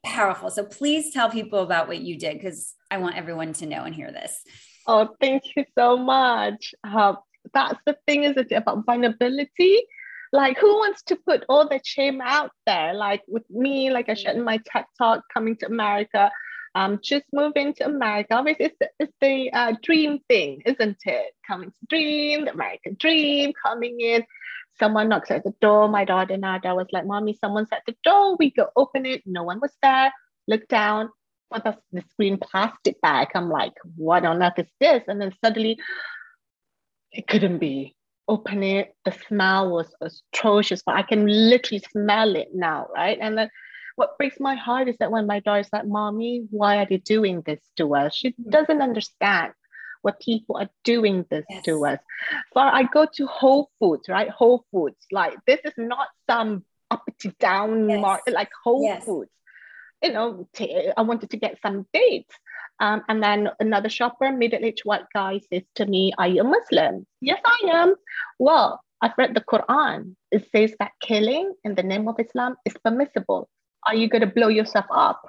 powerful. 0.03 0.49
So 0.49 0.65
please 0.65 1.13
tell 1.13 1.29
people 1.29 1.59
about 1.59 1.87
what 1.87 1.99
you 1.99 2.17
did 2.17 2.37
because 2.37 2.73
I 2.89 2.97
want 2.97 3.17
everyone 3.17 3.53
to 3.53 3.65
know 3.65 3.83
and 3.83 3.93
hear 3.93 4.11
this. 4.11 4.41
Oh, 4.87 5.15
thank 5.19 5.43
you 5.55 5.65
so 5.77 5.97
much. 5.97 6.73
Uh, 6.83 7.15
that's 7.53 7.79
the 7.85 7.97
thing, 8.05 8.23
is 8.23 8.37
it 8.37 8.51
about 8.51 8.85
vulnerability? 8.85 9.81
Like, 10.31 10.57
who 10.57 10.73
wants 10.75 11.03
to 11.03 11.15
put 11.15 11.45
all 11.47 11.67
the 11.67 11.79
shame 11.83 12.21
out 12.21 12.51
there? 12.65 12.93
Like 12.93 13.21
with 13.27 13.49
me, 13.49 13.91
like 13.91 14.09
I 14.09 14.15
shared 14.15 14.37
in 14.37 14.43
my 14.43 14.59
TED 14.65 14.85
talk, 14.97 15.23
coming 15.33 15.55
to 15.57 15.67
America, 15.67 16.31
um, 16.75 16.99
just 17.01 17.25
moving 17.33 17.73
to 17.75 17.85
America. 17.85 18.43
It's 18.59 18.75
the, 18.79 18.89
it's 18.99 19.13
the 19.21 19.51
uh, 19.51 19.73
dream 19.81 20.19
thing, 20.27 20.61
isn't 20.65 20.97
it? 21.05 21.33
Coming 21.47 21.71
to 21.71 21.77
dream, 21.89 22.45
the 22.45 22.51
American 22.51 22.95
dream, 22.99 23.53
coming 23.65 23.99
in 23.99 24.25
someone 24.79 25.09
knocks 25.09 25.31
at 25.31 25.43
the 25.43 25.53
door. 25.61 25.87
My 25.87 26.05
daughter 26.05 26.37
Nada 26.37 26.75
was 26.75 26.87
like, 26.91 27.05
Mommy, 27.05 27.37
someone's 27.39 27.69
at 27.71 27.83
the 27.85 27.95
door. 28.03 28.35
We 28.37 28.51
go 28.51 28.67
open 28.75 29.05
it. 29.05 29.23
No 29.25 29.43
one 29.43 29.59
was 29.59 29.73
there. 29.81 30.11
Look 30.47 30.67
down. 30.67 31.09
The, 31.51 31.77
the 31.93 32.03
green 32.17 32.37
plastic 32.37 32.99
bag? 33.01 33.29
I'm 33.33 33.49
like, 33.49 33.73
what 33.95 34.25
on 34.25 34.43
earth 34.43 34.59
is 34.59 34.67
this? 34.79 35.03
And 35.07 35.21
then 35.21 35.31
suddenly, 35.43 35.79
it 37.11 37.27
couldn't 37.27 37.59
be. 37.59 37.95
Open 38.27 38.63
it. 38.63 38.93
The 39.05 39.13
smell 39.27 39.69
was 39.69 39.93
atrocious, 40.01 40.81
but 40.85 40.95
I 40.95 41.03
can 41.03 41.27
literally 41.27 41.83
smell 41.91 42.35
it 42.35 42.49
now, 42.53 42.87
right? 42.93 43.17
And 43.21 43.37
then 43.37 43.49
what 43.95 44.17
breaks 44.17 44.39
my 44.39 44.55
heart 44.55 44.87
is 44.89 44.97
that 44.99 45.11
when 45.11 45.25
my 45.25 45.39
daughter's 45.39 45.69
like, 45.71 45.87
Mommy, 45.87 46.45
why 46.49 46.77
are 46.77 46.85
they 46.85 46.97
doing 46.97 47.41
this 47.45 47.61
to 47.77 47.95
us? 47.95 48.15
She 48.15 48.31
mm. 48.31 48.49
doesn't 48.49 48.81
understand 48.81 49.53
what 50.01 50.19
people 50.19 50.57
are 50.57 50.69
doing 50.83 51.25
this 51.29 51.45
yes. 51.49 51.63
to 51.65 51.83
us. 51.85 51.99
So 52.53 52.59
I 52.59 52.83
go 52.83 53.07
to 53.15 53.25
Whole 53.25 53.71
Foods, 53.79 54.07
right? 54.07 54.29
Whole 54.29 54.63
Foods, 54.71 54.99
like 55.11 55.33
this 55.47 55.59
is 55.65 55.73
not 55.77 56.07
some 56.29 56.63
up 56.91 57.03
to 57.21 57.31
down 57.39 57.89
yes. 57.89 58.01
market, 58.01 58.33
like 58.33 58.49
Whole 58.63 58.83
yes. 58.83 59.03
Foods. 59.03 59.31
You 60.03 60.11
know, 60.13 60.47
t- 60.53 60.91
I 60.95 61.01
wanted 61.01 61.31
to 61.31 61.37
get 61.37 61.57
some 61.61 61.87
dates. 61.91 62.35
Um, 62.79 63.01
and 63.07 63.23
then 63.23 63.49
another 63.59 63.89
shopper, 63.89 64.31
middle-aged 64.31 64.83
white 64.83 65.05
guy, 65.13 65.39
says 65.49 65.63
to 65.75 65.85
me, 65.85 66.11
"Are 66.17 66.27
you 66.27 66.41
a 66.41 66.43
Muslim?" 66.43 67.07
Yes, 67.21 67.39
I 67.45 67.69
am. 67.71 67.95
Well, 68.37 68.81
I've 69.01 69.17
read 69.17 69.33
the 69.33 69.41
Quran. 69.41 70.15
It 70.29 70.47
says 70.51 70.75
that 70.79 70.91
killing 70.99 71.53
in 71.63 71.75
the 71.75 71.83
name 71.83 72.07
of 72.07 72.19
Islam 72.19 72.57
is 72.65 72.75
permissible. 72.83 73.49
Are 73.87 73.95
you 73.95 74.09
going 74.09 74.21
to 74.21 74.27
blow 74.27 74.47
yourself 74.47 74.85
up? 74.91 75.21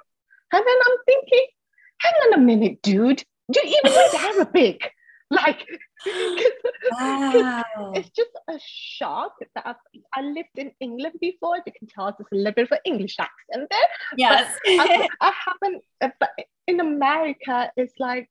And 0.51 0.63
then 0.65 0.75
I'm 0.85 0.97
thinking, 1.05 1.45
hang 1.99 2.13
on 2.27 2.33
a 2.39 2.41
minute, 2.41 2.81
dude 2.81 3.23
do 3.51 3.61
you 3.63 3.79
even 3.83 3.97
read 3.97 4.15
Arabic? 4.35 4.91
Like, 5.29 5.65
wow. 6.91 7.91
it's 7.95 8.09
just 8.11 8.29
a 8.49 8.57
shock 8.65 9.33
that 9.55 9.67
I've, 9.67 9.75
i 10.13 10.21
lived 10.21 10.55
in 10.55 10.71
England 10.79 11.15
before. 11.19 11.57
You 11.57 11.71
can 11.77 11.87
tell 11.87 12.05
there's 12.05 12.27
a 12.31 12.35
little 12.35 12.53
bit 12.53 12.63
of 12.63 12.71
an 12.71 12.79
English 12.85 13.17
accent 13.19 13.67
there. 13.69 13.79
Yes. 14.15 14.57
I, 14.65 15.07
I, 15.21 15.33
haven't, 15.45 15.83
uh, 15.99 16.09
but 16.19 16.29
in 16.65 16.79
America, 16.79 17.71
it's 17.75 17.93
like, 17.99 18.29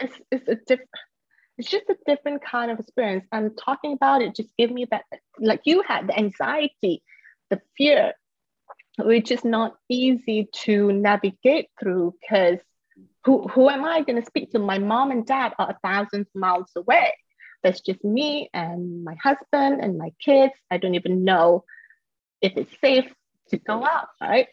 it's, 0.00 0.14
it's 0.32 0.48
a 0.48 0.56
different, 0.56 0.90
it's 1.56 1.70
just 1.70 1.88
a 1.88 1.96
different 2.04 2.44
kind 2.44 2.72
of 2.72 2.80
experience. 2.80 3.26
And 3.30 3.56
talking 3.56 3.92
about 3.92 4.22
it 4.22 4.34
just 4.34 4.50
give 4.58 4.72
me 4.72 4.86
that, 4.90 5.04
like 5.38 5.60
you 5.64 5.84
had, 5.86 6.08
the 6.08 6.18
anxiety, 6.18 7.04
the 7.50 7.60
fear, 7.78 8.14
which 8.98 9.30
is 9.30 9.44
not 9.44 9.74
easy 9.88 10.48
to 10.52 10.92
navigate 10.92 11.68
through 11.80 12.14
because 12.20 12.58
who, 13.24 13.48
who 13.48 13.68
am 13.68 13.84
I 13.84 14.02
going 14.02 14.20
to 14.20 14.26
speak 14.26 14.52
to? 14.52 14.58
My 14.58 14.78
mom 14.78 15.10
and 15.10 15.26
dad 15.26 15.52
are 15.58 15.70
a 15.70 15.78
thousand 15.82 16.26
miles 16.34 16.70
away. 16.76 17.12
There's 17.62 17.80
just 17.80 18.04
me 18.04 18.50
and 18.52 19.04
my 19.04 19.16
husband 19.22 19.80
and 19.82 19.96
my 19.96 20.12
kids. 20.22 20.52
I 20.70 20.76
don't 20.76 20.94
even 20.94 21.24
know 21.24 21.64
if 22.42 22.52
it's 22.56 22.74
safe 22.80 23.10
to 23.48 23.56
go 23.56 23.84
out, 23.84 24.08
right? 24.20 24.48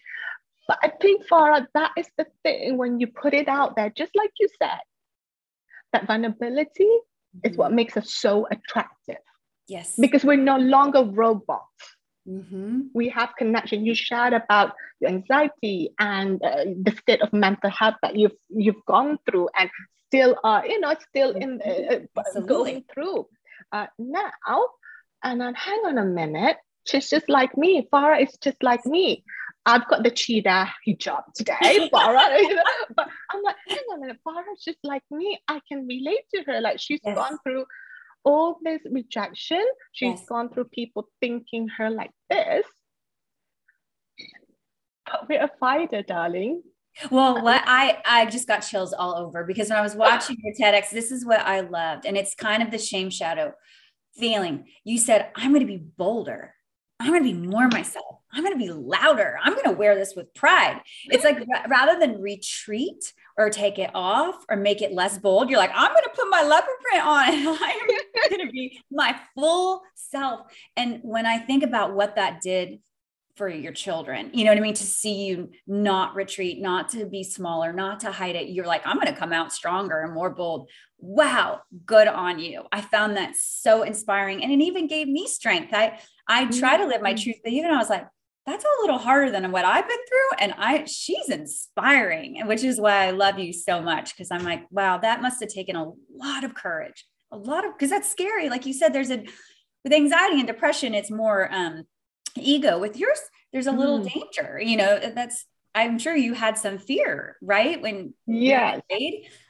But 0.67 0.79
I 0.81 0.89
think, 1.01 1.27
Farah, 1.27 1.67
that 1.73 1.91
is 1.97 2.07
the 2.17 2.27
thing 2.43 2.77
when 2.77 2.99
you 2.99 3.07
put 3.07 3.33
it 3.33 3.49
out 3.49 3.75
there, 3.75 3.89
just 3.89 4.15
like 4.15 4.31
you 4.39 4.47
said, 4.61 4.79
that 5.91 6.07
vulnerability 6.07 6.85
mm-hmm. 6.85 7.49
is 7.49 7.57
what 7.57 7.73
makes 7.73 7.97
us 7.97 8.13
so 8.13 8.47
attractive. 8.49 9.17
Yes. 9.67 9.95
Because 9.99 10.23
we're 10.23 10.37
no 10.37 10.57
longer 10.57 11.03
robots. 11.03 11.65
Mm-hmm. 12.31 12.81
We 12.93 13.09
have 13.09 13.35
connection. 13.37 13.85
You 13.85 13.93
shared 13.93 14.33
about 14.33 14.73
your 14.99 15.09
anxiety 15.09 15.91
and 15.99 16.41
uh, 16.43 16.63
the 16.81 16.95
state 17.01 17.21
of 17.21 17.33
mental 17.33 17.69
health 17.69 17.95
that 18.01 18.15
you've 18.15 18.37
you've 18.49 18.85
gone 18.87 19.17
through 19.25 19.49
and 19.57 19.69
still 20.07 20.35
are, 20.43 20.65
you 20.65 20.79
know, 20.79 20.95
still 21.09 21.31
in 21.31 21.61
uh, 21.65 22.19
uh 22.19 22.39
going 22.41 22.85
through 22.93 23.27
uh, 23.71 23.87
now. 23.99 24.65
And 25.23 25.41
then 25.41 25.53
hang 25.53 25.81
on 25.85 25.97
a 25.97 26.05
minute, 26.05 26.57
she's 26.87 27.09
just 27.09 27.29
like 27.29 27.57
me. 27.57 27.87
Farah 27.93 28.23
is 28.23 28.37
just 28.41 28.63
like 28.63 28.85
me. 28.85 29.23
I've 29.65 29.87
got 29.87 30.03
the 30.03 30.09
cheetah 30.09 30.71
hijab 30.87 31.21
today, 31.35 31.89
Farah. 31.93 32.39
you 32.39 32.55
know? 32.55 32.63
But 32.95 33.07
I'm 33.29 33.43
like, 33.43 33.55
hang 33.67 33.77
on 33.91 33.97
a 33.97 34.01
minute, 34.01 34.17
Farah's 34.25 34.63
just 34.63 34.79
like 34.83 35.03
me. 35.11 35.39
I 35.47 35.59
can 35.67 35.85
relate 35.85 36.25
to 36.33 36.43
her. 36.47 36.61
Like 36.61 36.79
she's 36.79 36.99
yes. 37.03 37.15
gone 37.15 37.37
through 37.43 37.65
all 38.23 38.59
this 38.63 38.81
rejection. 38.89 39.63
She's 39.91 40.19
yes. 40.19 40.25
gone 40.27 40.49
through 40.49 40.65
people 40.65 41.07
thinking 41.19 41.67
her 41.77 41.89
like 41.89 42.11
this. 42.29 42.65
But 45.05 45.27
we're 45.27 45.43
a 45.43 45.51
fighter, 45.59 46.01
darling. 46.01 46.63
Well, 47.09 47.41
what 47.41 47.63
I 47.65 48.01
I 48.05 48.25
just 48.25 48.47
got 48.47 48.59
chills 48.59 48.93
all 48.93 49.15
over 49.15 49.43
because 49.45 49.69
when 49.69 49.77
I 49.77 49.81
was 49.81 49.95
watching 49.95 50.37
your 50.43 50.53
TEDx, 50.53 50.89
this 50.89 51.11
is 51.11 51.25
what 51.25 51.39
I 51.39 51.61
loved, 51.61 52.05
and 52.05 52.17
it's 52.17 52.35
kind 52.35 52.61
of 52.61 52.69
the 52.69 52.77
shame 52.77 53.09
shadow 53.09 53.53
feeling. 54.17 54.65
You 54.83 54.97
said, 54.97 55.29
"I'm 55.35 55.51
going 55.51 55.65
to 55.65 55.71
be 55.71 55.77
bolder. 55.77 56.53
I'm 56.99 57.07
going 57.07 57.23
to 57.23 57.33
be 57.33 57.47
more 57.47 57.67
myself. 57.69 58.17
I'm 58.33 58.43
going 58.43 58.57
to 58.57 58.65
be 58.65 58.71
louder. 58.71 59.37
I'm 59.41 59.53
going 59.53 59.65
to 59.65 59.71
wear 59.71 59.95
this 59.95 60.13
with 60.15 60.33
pride." 60.33 60.81
It's 61.05 61.23
like 61.23 61.39
rather 61.69 61.97
than 61.97 62.21
retreat 62.21 63.13
or 63.37 63.49
take 63.49 63.79
it 63.79 63.91
off 63.93 64.35
or 64.49 64.57
make 64.57 64.81
it 64.81 64.91
less 64.91 65.17
bold. 65.17 65.49
You're 65.49 65.59
like, 65.59 65.71
I'm 65.73 65.91
going 65.91 66.03
to 66.03 66.09
put 66.09 66.29
my 66.29 66.43
leopard 66.43 66.75
print 66.81 67.05
on. 67.05 67.57
I'm 67.61 67.87
going 68.29 68.45
to 68.45 68.51
be 68.51 68.81
my 68.91 69.19
full 69.35 69.81
self. 69.95 70.41
And 70.75 70.99
when 71.03 71.25
I 71.25 71.39
think 71.39 71.63
about 71.63 71.93
what 71.93 72.15
that 72.15 72.41
did 72.41 72.79
for 73.35 73.47
your 73.47 73.71
children, 73.71 74.31
you 74.33 74.43
know 74.43 74.51
what 74.51 74.57
I 74.57 74.61
mean? 74.61 74.73
To 74.73 74.83
see 74.83 75.25
you 75.25 75.51
not 75.67 76.15
retreat, 76.15 76.61
not 76.61 76.89
to 76.89 77.05
be 77.05 77.23
smaller, 77.23 77.73
not 77.73 78.01
to 78.01 78.11
hide 78.11 78.35
it. 78.35 78.49
You're 78.49 78.65
like, 78.65 78.85
I'm 78.85 78.97
going 78.97 79.07
to 79.07 79.19
come 79.19 79.33
out 79.33 79.53
stronger 79.53 80.01
and 80.01 80.13
more 80.13 80.29
bold. 80.29 80.69
Wow, 80.97 81.61
good 81.85 82.07
on 82.07 82.39
you. 82.39 82.63
I 82.71 82.81
found 82.81 83.17
that 83.17 83.35
so 83.35 83.83
inspiring. 83.83 84.43
And 84.43 84.51
it 84.51 84.63
even 84.63 84.87
gave 84.87 85.07
me 85.07 85.27
strength. 85.27 85.73
I 85.73 85.99
I 86.27 86.45
try 86.45 86.77
to 86.77 86.85
live 86.85 87.01
my 87.01 87.13
mm-hmm. 87.13 87.23
truth, 87.23 87.37
but 87.43 87.51
even 87.51 87.71
I 87.71 87.77
was 87.77 87.89
like, 87.89 88.07
that's 88.45 88.63
a 88.63 88.81
little 88.81 88.97
harder 88.97 89.31
than 89.31 89.51
what 89.51 89.65
I've 89.65 89.87
been 89.87 89.97
through. 90.07 90.37
And 90.39 90.53
I, 90.57 90.85
she's 90.85 91.29
inspiring, 91.29 92.39
and 92.39 92.47
which 92.47 92.63
is 92.63 92.79
why 92.79 93.05
I 93.05 93.11
love 93.11 93.37
you 93.37 93.53
so 93.53 93.81
much. 93.81 94.17
Cause 94.17 94.29
I'm 94.31 94.43
like, 94.43 94.65
wow, 94.71 94.97
that 94.97 95.21
must 95.21 95.39
have 95.41 95.49
taken 95.49 95.75
a 95.75 95.91
lot 96.13 96.43
of 96.43 96.55
courage, 96.55 97.05
a 97.31 97.37
lot 97.37 97.65
of, 97.65 97.77
cause 97.77 97.89
that's 97.89 98.09
scary. 98.09 98.49
Like 98.49 98.65
you 98.65 98.73
said, 98.73 98.93
there's 98.93 99.11
a, 99.11 99.23
with 99.83 99.93
anxiety 99.93 100.39
and 100.39 100.47
depression, 100.47 100.93
it's 100.93 101.11
more 101.11 101.51
um, 101.53 101.83
ego. 102.35 102.79
With 102.79 102.97
yours, 102.97 103.19
there's 103.51 103.67
a 103.67 103.71
little 103.71 103.99
mm. 103.99 104.11
danger, 104.13 104.59
you 104.61 104.77
know, 104.77 104.99
that's, 105.13 105.45
I'm 105.73 105.97
sure 105.99 106.15
you 106.15 106.33
had 106.33 106.57
some 106.57 106.77
fear, 106.77 107.37
right? 107.41 107.81
When 107.81 108.13
yeah 108.27 108.79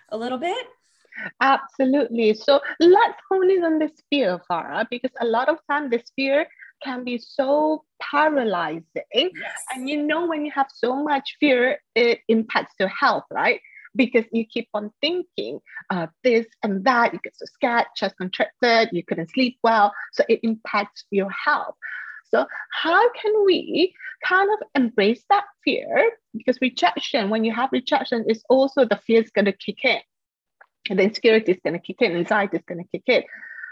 a 0.09 0.17
little 0.17 0.37
bit. 0.37 0.67
Absolutely. 1.39 2.33
So 2.33 2.61
let's 2.79 3.19
hone 3.29 3.49
in 3.49 3.63
on 3.63 3.79
this 3.79 3.91
fear, 4.09 4.39
Farah, 4.49 4.85
because 4.89 5.11
a 5.19 5.25
lot 5.25 5.49
of 5.49 5.57
time 5.69 5.89
this 5.89 6.03
fear 6.15 6.47
can 6.83 7.03
be 7.03 7.17
so 7.17 7.83
paralyzing. 8.01 8.83
Yes. 9.13 9.31
And 9.73 9.89
you 9.89 10.03
know, 10.03 10.27
when 10.27 10.45
you 10.45 10.51
have 10.51 10.67
so 10.73 11.03
much 11.03 11.37
fear, 11.39 11.79
it 11.95 12.19
impacts 12.27 12.75
your 12.79 12.89
health, 12.89 13.25
right? 13.31 13.59
Because 13.95 14.25
you 14.31 14.45
keep 14.45 14.69
on 14.73 14.91
thinking 15.01 15.59
uh, 15.89 16.07
this 16.23 16.45
and 16.63 16.83
that. 16.85 17.13
You 17.13 17.19
get 17.23 17.35
so 17.35 17.45
scared, 17.45 17.85
chest 17.95 18.15
contracted, 18.17 18.89
you 18.91 19.03
couldn't 19.03 19.31
sleep 19.31 19.57
well. 19.63 19.93
So 20.13 20.23
it 20.29 20.39
impacts 20.43 21.05
your 21.11 21.29
health. 21.29 21.75
So, 22.29 22.45
how 22.71 23.11
can 23.11 23.45
we 23.45 23.93
kind 24.25 24.49
of 24.53 24.67
embrace 24.81 25.23
that 25.29 25.43
fear? 25.65 26.11
Because 26.33 26.57
rejection, 26.61 27.29
when 27.29 27.43
you 27.43 27.53
have 27.53 27.69
rejection, 27.73 28.23
is 28.27 28.41
also 28.49 28.85
the 28.85 29.01
fear 29.05 29.21
is 29.21 29.31
going 29.31 29.45
to 29.45 29.51
kick 29.51 29.83
in. 29.83 29.99
And 30.89 30.97
the 30.97 31.03
insecurity 31.03 31.51
is 31.51 31.59
going 31.63 31.73
to 31.73 31.79
kick 31.79 32.01
in, 32.01 32.15
anxiety 32.15 32.57
is 32.57 32.63
going 32.65 32.83
to 32.83 32.89
kick 32.89 33.03
in. 33.07 33.23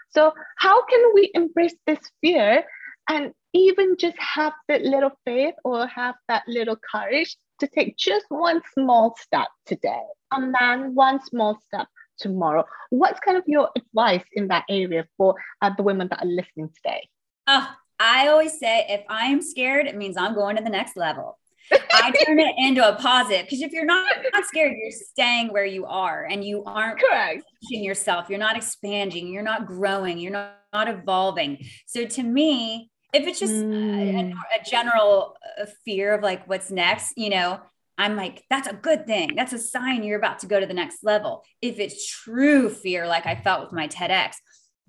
So, 0.10 0.34
how 0.58 0.86
can 0.86 1.12
we 1.14 1.32
embrace 1.34 1.76
this 1.88 2.00
fear 2.22 2.64
and 3.10 3.32
even 3.54 3.96
just 3.98 4.18
have 4.18 4.54
that 4.68 4.82
little 4.82 5.12
faith 5.26 5.56
or 5.64 5.88
have 5.88 6.16
that 6.28 6.44
little 6.48 6.78
courage 6.92 7.38
to 7.60 7.68
take 7.68 7.98
just 7.98 8.26
one 8.30 8.62
small 8.74 9.16
step 9.20 9.48
today 9.66 10.02
and 10.32 10.54
then 10.60 10.96
one 10.96 11.24
small 11.24 11.60
step 11.68 11.88
tomorrow? 12.18 12.66
What's 12.90 13.20
kind 13.20 13.38
of 13.38 13.44
your 13.48 13.70
advice 13.76 14.26
in 14.34 14.48
that 14.50 14.66
area 14.70 15.08
for 15.18 15.36
uh, 15.62 15.72
the 15.76 15.84
women 15.84 16.08
that 16.10 16.24
are 16.24 16.28
listening 16.28 16.70
today? 16.76 17.08
Oh, 17.48 17.70
I 18.00 18.28
always 18.28 18.60
say 18.60 18.86
if 18.90 19.04
I'm 19.10 19.42
scared, 19.42 19.88
it 19.88 19.96
means 19.96 20.18
I'm 20.18 20.36
going 20.36 20.56
to 20.58 20.64
the 20.64 20.70
next 20.70 20.96
level. 20.96 21.38
I 21.72 22.12
turn 22.26 22.40
it 22.40 22.56
into 22.58 22.88
a 22.88 22.96
positive 22.96 23.46
because 23.46 23.62
if 23.62 23.72
you're 23.72 23.86
not, 23.86 24.08
not 24.34 24.46
scared, 24.46 24.74
you're 24.76 24.92
staying 24.92 25.52
where 25.52 25.66
you 25.66 25.86
are 25.86 26.26
and 26.26 26.44
you 26.44 26.64
aren't 26.64 27.00
correct 27.00 27.44
pushing 27.62 27.84
yourself. 27.84 28.30
You're 28.30 28.40
not 28.40 28.56
expanding. 28.56 29.28
You're 29.28 29.44
not 29.44 29.66
growing. 29.66 30.18
You're 30.18 30.32
not, 30.32 30.54
not 30.74 30.88
evolving. 30.88 31.66
So 31.86 32.06
to 32.06 32.24
me, 32.24 32.90
if 33.14 33.28
it's 33.28 33.40
just 33.40 33.54
mm. 33.54 34.34
a, 34.34 34.60
a, 34.60 34.64
general 34.70 35.36
uh, 35.60 35.66
fear 35.86 36.14
of 36.14 36.22
like 36.22 36.48
what's 36.48 36.70
next, 36.70 37.14
you 37.18 37.30
know, 37.30 37.60
I'm 37.98 38.16
like, 38.16 38.44
that's 38.50 38.68
a 38.68 38.74
good 38.74 39.08
thing. 39.08 39.36
That's 39.36 39.52
a 39.52 39.60
sign 39.60 40.04
you're 40.04 40.20
about 40.20 40.40
to 40.40 40.48
go 40.48 40.60
to 40.60 40.66
the 40.66 40.74
next 40.74 41.04
level. 41.04 41.44
If 41.62 41.80
it's 41.80 42.10
true 42.10 42.70
fear, 42.70 43.08
like 43.08 43.26
I 43.26 43.36
felt 43.36 43.62
with 43.62 43.74
my 43.74 43.88
TEDx, 43.88 44.36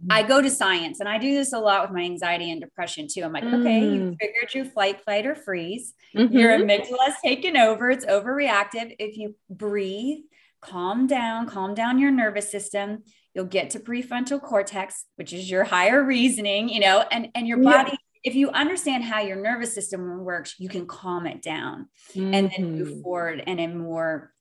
I 0.08 0.22
go 0.22 0.40
to 0.40 0.48
science 0.48 1.00
and 1.00 1.08
I 1.08 1.18
do 1.18 1.34
this 1.34 1.52
a 1.52 1.58
lot 1.58 1.82
with 1.82 1.90
my 1.90 2.02
anxiety 2.02 2.50
and 2.50 2.60
depression 2.60 3.06
too. 3.12 3.22
I'm 3.22 3.32
like, 3.32 3.44
mm. 3.44 3.60
okay, 3.60 3.80
you 3.80 4.00
mm. 4.00 4.16
figured 4.18 4.54
you 4.54 4.64
fight, 4.64 5.02
flight, 5.04 5.26
or 5.26 5.34
freeze. 5.34 5.92
Mm-hmm. 6.16 6.36
Your 6.36 6.58
amygdala's 6.58 7.20
taken 7.22 7.56
over, 7.56 7.90
it's 7.90 8.06
overreactive. 8.06 8.94
If 8.98 9.18
you 9.18 9.34
breathe, 9.50 10.20
calm 10.62 11.06
down, 11.06 11.48
calm 11.48 11.74
down 11.74 11.98
your 11.98 12.10
nervous 12.10 12.50
system, 12.50 13.02
you'll 13.34 13.44
get 13.44 13.70
to 13.70 13.80
prefrontal 13.80 14.40
cortex, 14.40 15.04
which 15.16 15.32
is 15.32 15.50
your 15.50 15.64
higher 15.64 16.02
reasoning, 16.02 16.68
you 16.68 16.80
know, 16.80 17.04
and, 17.10 17.28
and 17.34 17.46
your 17.46 17.58
body. 17.58 17.90
Yeah. 17.92 17.96
If 18.22 18.34
you 18.34 18.50
understand 18.50 19.04
how 19.04 19.20
your 19.20 19.36
nervous 19.36 19.74
system 19.74 20.24
works, 20.24 20.54
you 20.58 20.68
can 20.68 20.86
calm 20.86 21.26
it 21.26 21.42
down 21.42 21.88
mm-hmm. 22.14 22.34
and 22.34 22.50
then 22.50 22.78
move 22.78 22.88
mm-hmm. 22.88 23.02
forward 23.02 23.42
and 23.46 23.58
in 23.58 23.78
more 23.78 24.32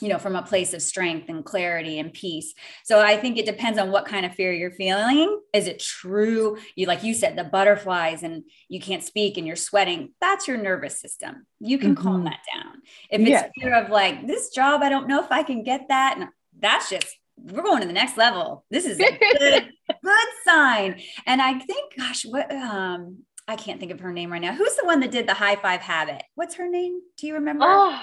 you 0.00 0.08
know 0.08 0.18
from 0.18 0.34
a 0.34 0.42
place 0.42 0.74
of 0.74 0.82
strength 0.82 1.28
and 1.28 1.44
clarity 1.44 1.98
and 1.98 2.12
peace 2.12 2.52
so 2.84 3.00
i 3.00 3.16
think 3.16 3.38
it 3.38 3.46
depends 3.46 3.78
on 3.78 3.92
what 3.92 4.06
kind 4.06 4.26
of 4.26 4.34
fear 4.34 4.52
you're 4.52 4.72
feeling 4.72 5.40
is 5.52 5.68
it 5.68 5.78
true 5.78 6.58
you 6.74 6.86
like 6.86 7.04
you 7.04 7.14
said 7.14 7.36
the 7.36 7.44
butterflies 7.44 8.22
and 8.22 8.42
you 8.68 8.80
can't 8.80 9.04
speak 9.04 9.38
and 9.38 9.46
you're 9.46 9.56
sweating 9.56 10.12
that's 10.20 10.48
your 10.48 10.56
nervous 10.56 11.00
system 11.00 11.46
you 11.60 11.78
can 11.78 11.94
mm-hmm. 11.94 12.02
calm 12.02 12.24
that 12.24 12.40
down 12.52 12.74
if 13.08 13.20
it's 13.20 13.30
yeah. 13.30 13.48
fear 13.60 13.74
of 13.74 13.88
like 13.88 14.26
this 14.26 14.50
job 14.50 14.82
i 14.82 14.88
don't 14.88 15.08
know 15.08 15.22
if 15.22 15.30
i 15.30 15.42
can 15.42 15.62
get 15.62 15.86
that 15.88 16.16
and 16.18 16.28
that's 16.58 16.90
just 16.90 17.16
we're 17.36 17.62
going 17.62 17.80
to 17.80 17.86
the 17.86 17.92
next 17.92 18.16
level. 18.16 18.64
This 18.70 18.86
is 18.86 18.98
a 18.98 19.18
good 19.38 19.68
good 20.02 20.28
sign. 20.44 21.00
And 21.26 21.42
i 21.42 21.58
think 21.58 21.96
gosh 21.96 22.24
what 22.24 22.50
um 22.52 23.18
i 23.46 23.56
can't 23.56 23.80
think 23.80 23.92
of 23.92 24.00
her 24.00 24.12
name 24.12 24.32
right 24.32 24.42
now. 24.42 24.54
Who's 24.54 24.76
the 24.76 24.86
one 24.86 25.00
that 25.00 25.10
did 25.10 25.26
the 25.26 25.34
high 25.34 25.56
five 25.56 25.80
habit? 25.80 26.22
What's 26.34 26.56
her 26.56 26.68
name? 26.68 27.00
Do 27.18 27.26
you 27.26 27.34
remember? 27.34 27.64
Oh 27.66 28.00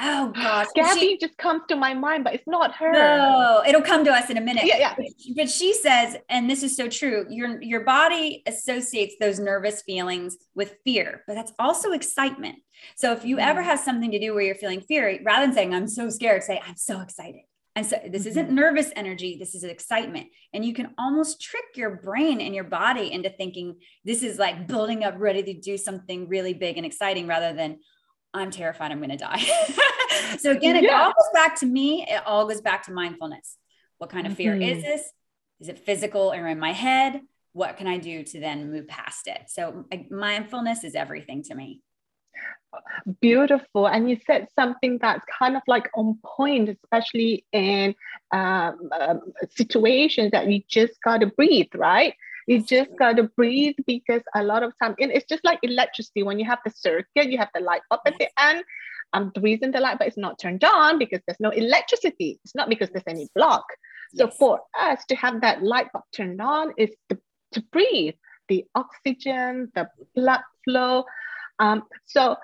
Oh 0.00 0.32
gosh, 0.34 0.66
Gabby 0.74 1.00
she, 1.00 1.18
just 1.18 1.38
comes 1.38 1.62
to 1.68 1.76
my 1.76 1.94
mind, 1.94 2.24
but 2.24 2.34
it's 2.34 2.48
not 2.48 2.74
her. 2.74 2.92
No, 2.92 3.62
it'll 3.66 3.80
come 3.80 4.04
to 4.04 4.10
us 4.10 4.28
in 4.28 4.36
a 4.36 4.40
minute. 4.40 4.64
Yeah, 4.66 4.78
yeah. 4.78 4.94
But, 5.36 5.48
she 5.48 5.72
says, 5.72 6.16
and 6.28 6.50
this 6.50 6.64
is 6.64 6.76
so 6.76 6.88
true. 6.88 7.26
Your 7.30 7.62
your 7.62 7.84
body 7.84 8.42
associates 8.46 9.14
those 9.20 9.38
nervous 9.38 9.82
feelings 9.82 10.36
with 10.56 10.74
fear, 10.84 11.22
but 11.28 11.34
that's 11.34 11.52
also 11.60 11.92
excitement. 11.92 12.56
So 12.96 13.12
if 13.12 13.24
you 13.24 13.36
mm-hmm. 13.36 13.48
ever 13.48 13.62
have 13.62 13.78
something 13.78 14.10
to 14.10 14.18
do 14.18 14.34
where 14.34 14.42
you're 14.42 14.56
feeling 14.56 14.80
fear, 14.80 15.20
rather 15.24 15.46
than 15.46 15.54
saying 15.54 15.72
I'm 15.72 15.86
so 15.86 16.10
scared, 16.10 16.42
say 16.42 16.60
I'm 16.66 16.76
so 16.76 17.00
excited. 17.00 17.42
And 17.76 17.86
so 17.86 17.96
this 18.04 18.22
mm-hmm. 18.22 18.30
isn't 18.30 18.50
nervous 18.50 18.90
energy, 18.96 19.36
this 19.38 19.54
is 19.54 19.62
excitement. 19.62 20.26
And 20.52 20.64
you 20.64 20.74
can 20.74 20.92
almost 20.98 21.40
trick 21.40 21.64
your 21.76 21.96
brain 22.02 22.40
and 22.40 22.52
your 22.52 22.64
body 22.64 23.12
into 23.12 23.30
thinking 23.30 23.76
this 24.04 24.24
is 24.24 24.40
like 24.40 24.66
building 24.66 25.04
up, 25.04 25.14
ready 25.18 25.44
to 25.44 25.54
do 25.54 25.78
something 25.78 26.28
really 26.28 26.54
big 26.54 26.78
and 26.78 26.86
exciting 26.86 27.28
rather 27.28 27.52
than, 27.52 27.78
I'm 28.34 28.50
terrified 28.50 28.90
I'm 28.90 28.98
going 28.98 29.10
to 29.10 29.16
die. 29.16 29.38
so 30.38 30.50
again, 30.50 30.76
it 30.76 30.84
yeah. 30.84 31.02
all 31.02 31.12
goes 31.12 31.30
back 31.32 31.58
to 31.60 31.66
me. 31.66 32.04
It 32.08 32.22
all 32.26 32.46
goes 32.46 32.60
back 32.60 32.84
to 32.86 32.92
mindfulness. 32.92 33.56
What 33.98 34.10
kind 34.10 34.26
of 34.26 34.34
fear 34.34 34.52
mm-hmm. 34.52 34.78
is 34.78 34.82
this? 34.82 35.12
Is 35.60 35.68
it 35.68 35.78
physical 35.78 36.32
or 36.32 36.46
in 36.48 36.58
my 36.58 36.72
head? 36.72 37.20
What 37.52 37.76
can 37.76 37.86
I 37.86 37.98
do 37.98 38.24
to 38.24 38.40
then 38.40 38.72
move 38.72 38.88
past 38.88 39.28
it? 39.28 39.42
So 39.48 39.86
mindfulness 40.10 40.82
is 40.82 40.96
everything 40.96 41.44
to 41.44 41.54
me. 41.54 41.80
Beautiful. 43.20 43.86
And 43.86 44.10
you 44.10 44.18
said 44.26 44.48
something 44.56 44.98
that's 45.00 45.24
kind 45.38 45.56
of 45.56 45.62
like 45.68 45.88
on 45.94 46.18
point, 46.24 46.68
especially 46.68 47.44
in 47.52 47.94
um, 48.32 48.90
um, 49.00 49.20
situations 49.50 50.32
that 50.32 50.50
you 50.50 50.62
just 50.68 51.00
got 51.02 51.18
to 51.20 51.26
breathe, 51.26 51.68
right? 51.74 52.14
You 52.46 52.62
just 52.62 52.90
got 52.98 53.16
to 53.16 53.24
breathe 53.24 53.76
because 53.86 54.22
a 54.34 54.42
lot 54.42 54.62
of 54.62 54.72
time, 54.82 54.94
and 55.00 55.10
it's 55.10 55.26
just 55.26 55.44
like 55.44 55.58
electricity. 55.62 56.22
When 56.22 56.38
you 56.38 56.44
have 56.44 56.58
the 56.64 56.70
circuit, 56.70 57.30
you 57.30 57.38
have 57.38 57.50
the 57.54 57.60
light 57.60 57.82
bulb 57.88 58.02
at 58.06 58.18
the 58.18 58.28
end. 58.38 58.64
Um, 59.12 59.30
the 59.34 59.40
reason 59.40 59.70
the 59.70 59.80
light 59.80 59.98
bulb 59.98 60.08
is 60.08 60.16
not 60.16 60.38
turned 60.38 60.64
on 60.64 60.98
because 60.98 61.20
there's 61.26 61.40
no 61.40 61.50
electricity. 61.50 62.40
It's 62.44 62.54
not 62.54 62.68
because 62.68 62.90
there's 62.90 63.04
any 63.06 63.28
block. 63.34 63.64
So 64.14 64.26
yes. 64.26 64.36
for 64.36 64.60
us 64.78 65.04
to 65.06 65.16
have 65.16 65.40
that 65.40 65.62
light 65.62 65.92
bulb 65.92 66.04
turned 66.12 66.40
on 66.40 66.72
is 66.76 66.90
to, 67.08 67.18
to 67.52 67.62
breathe 67.72 68.14
the 68.48 68.64
oxygen, 68.74 69.70
the 69.74 69.88
blood 70.14 70.40
flow. 70.64 71.04
Um, 71.58 71.84
so 72.04 72.36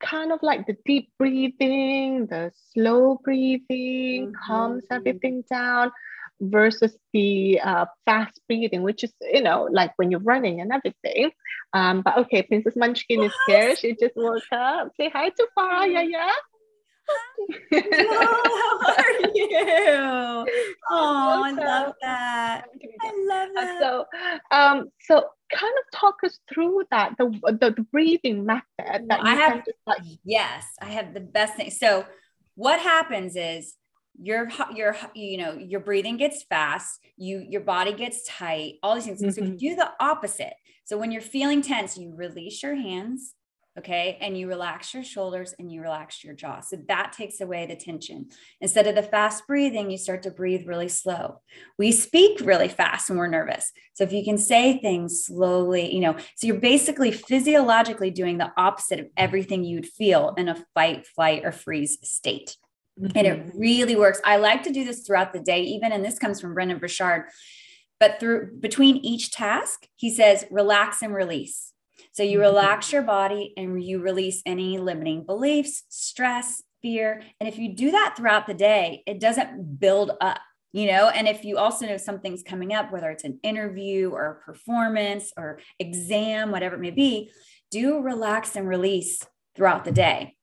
kind 0.00 0.32
of 0.32 0.40
like 0.42 0.66
the 0.66 0.76
deep 0.84 1.10
breathing, 1.18 2.26
the 2.26 2.52
slow 2.72 3.20
breathing 3.24 4.26
mm-hmm. 4.26 4.46
calms 4.46 4.84
everything 4.90 5.44
down 5.50 5.90
versus 6.40 6.96
the 7.12 7.60
uh, 7.60 7.86
fast 8.04 8.40
breathing, 8.46 8.82
which 8.82 9.04
is, 9.04 9.12
you 9.20 9.42
know, 9.42 9.68
like 9.70 9.92
when 9.96 10.10
you're 10.10 10.20
running 10.20 10.60
and 10.60 10.72
everything. 10.72 11.30
Um, 11.72 12.02
but 12.02 12.18
okay, 12.18 12.42
Princess 12.42 12.76
Munchkin 12.76 13.22
is 13.22 13.32
here. 13.46 13.76
She 13.76 13.94
just 13.94 14.16
woke 14.16 14.42
up. 14.52 14.92
Say 14.96 15.10
hi 15.10 15.30
to 15.30 15.48
Farah, 15.56 15.92
yeah, 15.92 16.02
yeah. 16.02 16.32
Hello, 17.70 18.26
how 18.82 18.94
are 18.94 19.30
you? 19.34 20.46
Oh, 20.90 21.42
I 21.44 21.52
love 21.52 21.94
that. 22.02 22.64
I 23.00 23.26
love 23.28 23.48
that. 23.54 23.78
So, 23.80 24.04
um, 24.50 24.90
so 25.00 25.24
kind 25.50 25.72
of 25.78 25.98
talk 25.98 26.16
us 26.24 26.38
through 26.52 26.84
that 26.90 27.14
the 27.18 27.30
the, 27.60 27.70
the 27.70 27.86
breathing 27.92 28.44
method 28.44 29.08
that 29.08 29.20
I 29.22 29.34
have. 29.34 29.64
Like- 29.86 30.02
yes, 30.24 30.64
I 30.82 30.86
have 30.86 31.14
the 31.14 31.20
best 31.20 31.54
thing. 31.56 31.70
So, 31.70 32.04
what 32.54 32.80
happens 32.80 33.36
is 33.36 33.74
your 34.20 34.48
your 34.74 34.96
you 35.14 35.38
know 35.38 35.52
your 35.54 35.80
breathing 35.80 36.16
gets 36.16 36.42
fast 36.42 37.00
you 37.16 37.44
your 37.48 37.60
body 37.60 37.92
gets 37.92 38.24
tight 38.26 38.74
all 38.82 38.94
these 38.94 39.04
things. 39.04 39.20
Mm-hmm. 39.20 39.30
so 39.30 39.44
you 39.44 39.56
do 39.56 39.76
the 39.76 39.90
opposite. 40.00 40.54
So 40.84 40.98
when 40.98 41.12
you're 41.12 41.22
feeling 41.22 41.62
tense 41.62 41.96
you 41.96 42.14
release 42.14 42.62
your 42.62 42.74
hands 42.74 43.34
okay 43.78 44.18
and 44.20 44.36
you 44.36 44.48
relax 44.48 44.92
your 44.92 45.04
shoulders 45.04 45.54
and 45.58 45.70
you 45.70 45.80
relax 45.80 46.24
your 46.24 46.34
jaw. 46.34 46.60
So 46.60 46.78
that 46.88 47.12
takes 47.12 47.40
away 47.40 47.66
the 47.66 47.76
tension. 47.76 48.26
Instead 48.60 48.88
of 48.88 48.96
the 48.96 49.04
fast 49.04 49.46
breathing 49.46 49.88
you 49.88 49.98
start 49.98 50.24
to 50.24 50.32
breathe 50.32 50.66
really 50.66 50.88
slow. 50.88 51.40
We 51.78 51.92
speak 51.92 52.40
really 52.40 52.68
fast 52.68 53.08
when 53.08 53.18
we're 53.18 53.28
nervous. 53.28 53.70
So 53.92 54.02
if 54.02 54.12
you 54.12 54.24
can 54.24 54.38
say 54.38 54.78
things 54.78 55.26
slowly 55.26 55.94
you 55.94 56.00
know 56.00 56.16
so 56.36 56.46
you're 56.48 56.60
basically 56.60 57.12
physiologically 57.12 58.10
doing 58.10 58.38
the 58.38 58.52
opposite 58.56 58.98
of 58.98 59.06
everything 59.16 59.62
you'd 59.62 59.86
feel 59.86 60.34
in 60.36 60.48
a 60.48 60.64
fight 60.74 61.06
flight 61.06 61.44
or 61.44 61.52
freeze 61.52 61.98
state 62.02 62.56
Mm-hmm. 63.00 63.16
And 63.16 63.26
it 63.26 63.46
mm-hmm. 63.46 63.58
really 63.58 63.96
works. 63.96 64.20
I 64.24 64.36
like 64.36 64.62
to 64.64 64.72
do 64.72 64.84
this 64.84 65.06
throughout 65.06 65.32
the 65.32 65.40
day, 65.40 65.62
even, 65.62 65.92
and 65.92 66.04
this 66.04 66.18
comes 66.18 66.40
from 66.40 66.54
Brendon 66.54 66.78
Burchard. 66.78 67.24
But 68.00 68.20
through 68.20 68.58
between 68.60 68.96
each 68.96 69.32
task, 69.32 69.86
he 69.96 70.10
says, 70.10 70.44
relax 70.50 71.02
and 71.02 71.14
release. 71.14 71.72
So 72.12 72.22
you 72.22 72.38
mm-hmm. 72.38 72.42
relax 72.42 72.92
your 72.92 73.02
body 73.02 73.52
and 73.56 73.82
you 73.82 74.00
release 74.00 74.42
any 74.46 74.78
limiting 74.78 75.24
beliefs, 75.24 75.84
stress, 75.88 76.62
fear. 76.82 77.22
And 77.40 77.48
if 77.48 77.58
you 77.58 77.74
do 77.74 77.90
that 77.92 78.14
throughout 78.16 78.46
the 78.46 78.54
day, 78.54 79.02
it 79.06 79.20
doesn't 79.20 79.80
build 79.80 80.12
up, 80.20 80.38
you 80.72 80.86
know. 80.86 81.08
And 81.08 81.26
if 81.28 81.44
you 81.44 81.58
also 81.58 81.86
know 81.86 81.96
something's 81.96 82.42
coming 82.42 82.72
up, 82.72 82.92
whether 82.92 83.10
it's 83.10 83.24
an 83.24 83.40
interview 83.42 84.10
or 84.10 84.26
a 84.26 84.44
performance 84.44 85.32
or 85.36 85.60
exam, 85.78 86.50
whatever 86.50 86.76
it 86.76 86.80
may 86.80 86.90
be, 86.90 87.30
do 87.70 88.00
relax 88.00 88.56
and 88.56 88.68
release 88.68 89.24
throughout 89.56 89.84
the 89.84 89.92
day 89.92 90.37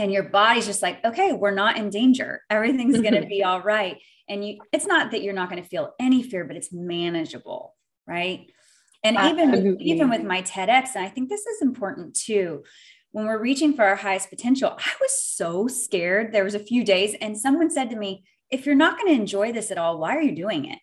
and 0.00 0.12
your 0.12 0.24
body's 0.24 0.66
just 0.66 0.82
like 0.82 1.04
okay 1.04 1.32
we're 1.32 1.50
not 1.50 1.76
in 1.76 1.90
danger 1.90 2.42
everything's 2.50 3.00
going 3.00 3.14
to 3.14 3.20
mm-hmm. 3.20 3.28
be 3.28 3.44
all 3.44 3.60
right 3.60 3.98
and 4.28 4.46
you 4.46 4.58
it's 4.72 4.86
not 4.86 5.10
that 5.10 5.22
you're 5.22 5.34
not 5.34 5.50
going 5.50 5.62
to 5.62 5.68
feel 5.68 5.94
any 6.00 6.22
fear 6.22 6.44
but 6.44 6.56
it's 6.56 6.72
manageable 6.72 7.74
right 8.06 8.50
and 9.04 9.16
even 9.16 9.80
even 9.80 10.10
with 10.10 10.22
my 10.22 10.42
TEDx 10.42 10.90
and 10.94 11.04
I 11.04 11.08
think 11.08 11.28
this 11.28 11.46
is 11.46 11.62
important 11.62 12.14
too 12.14 12.62
when 13.12 13.26
we're 13.26 13.40
reaching 13.40 13.74
for 13.74 13.84
our 13.84 13.96
highest 13.96 14.30
potential, 14.30 14.76
I 14.78 14.92
was 15.00 15.22
so 15.22 15.66
scared. 15.66 16.32
There 16.32 16.44
was 16.44 16.54
a 16.54 16.60
few 16.60 16.84
days 16.84 17.14
and 17.20 17.36
someone 17.36 17.70
said 17.70 17.90
to 17.90 17.96
me, 17.96 18.24
if 18.50 18.66
you're 18.66 18.74
not 18.74 18.98
going 18.98 19.08
to 19.08 19.20
enjoy 19.20 19.52
this 19.52 19.70
at 19.70 19.78
all, 19.78 19.98
why 19.98 20.16
are 20.16 20.22
you 20.22 20.34
doing 20.34 20.66
it? 20.66 20.78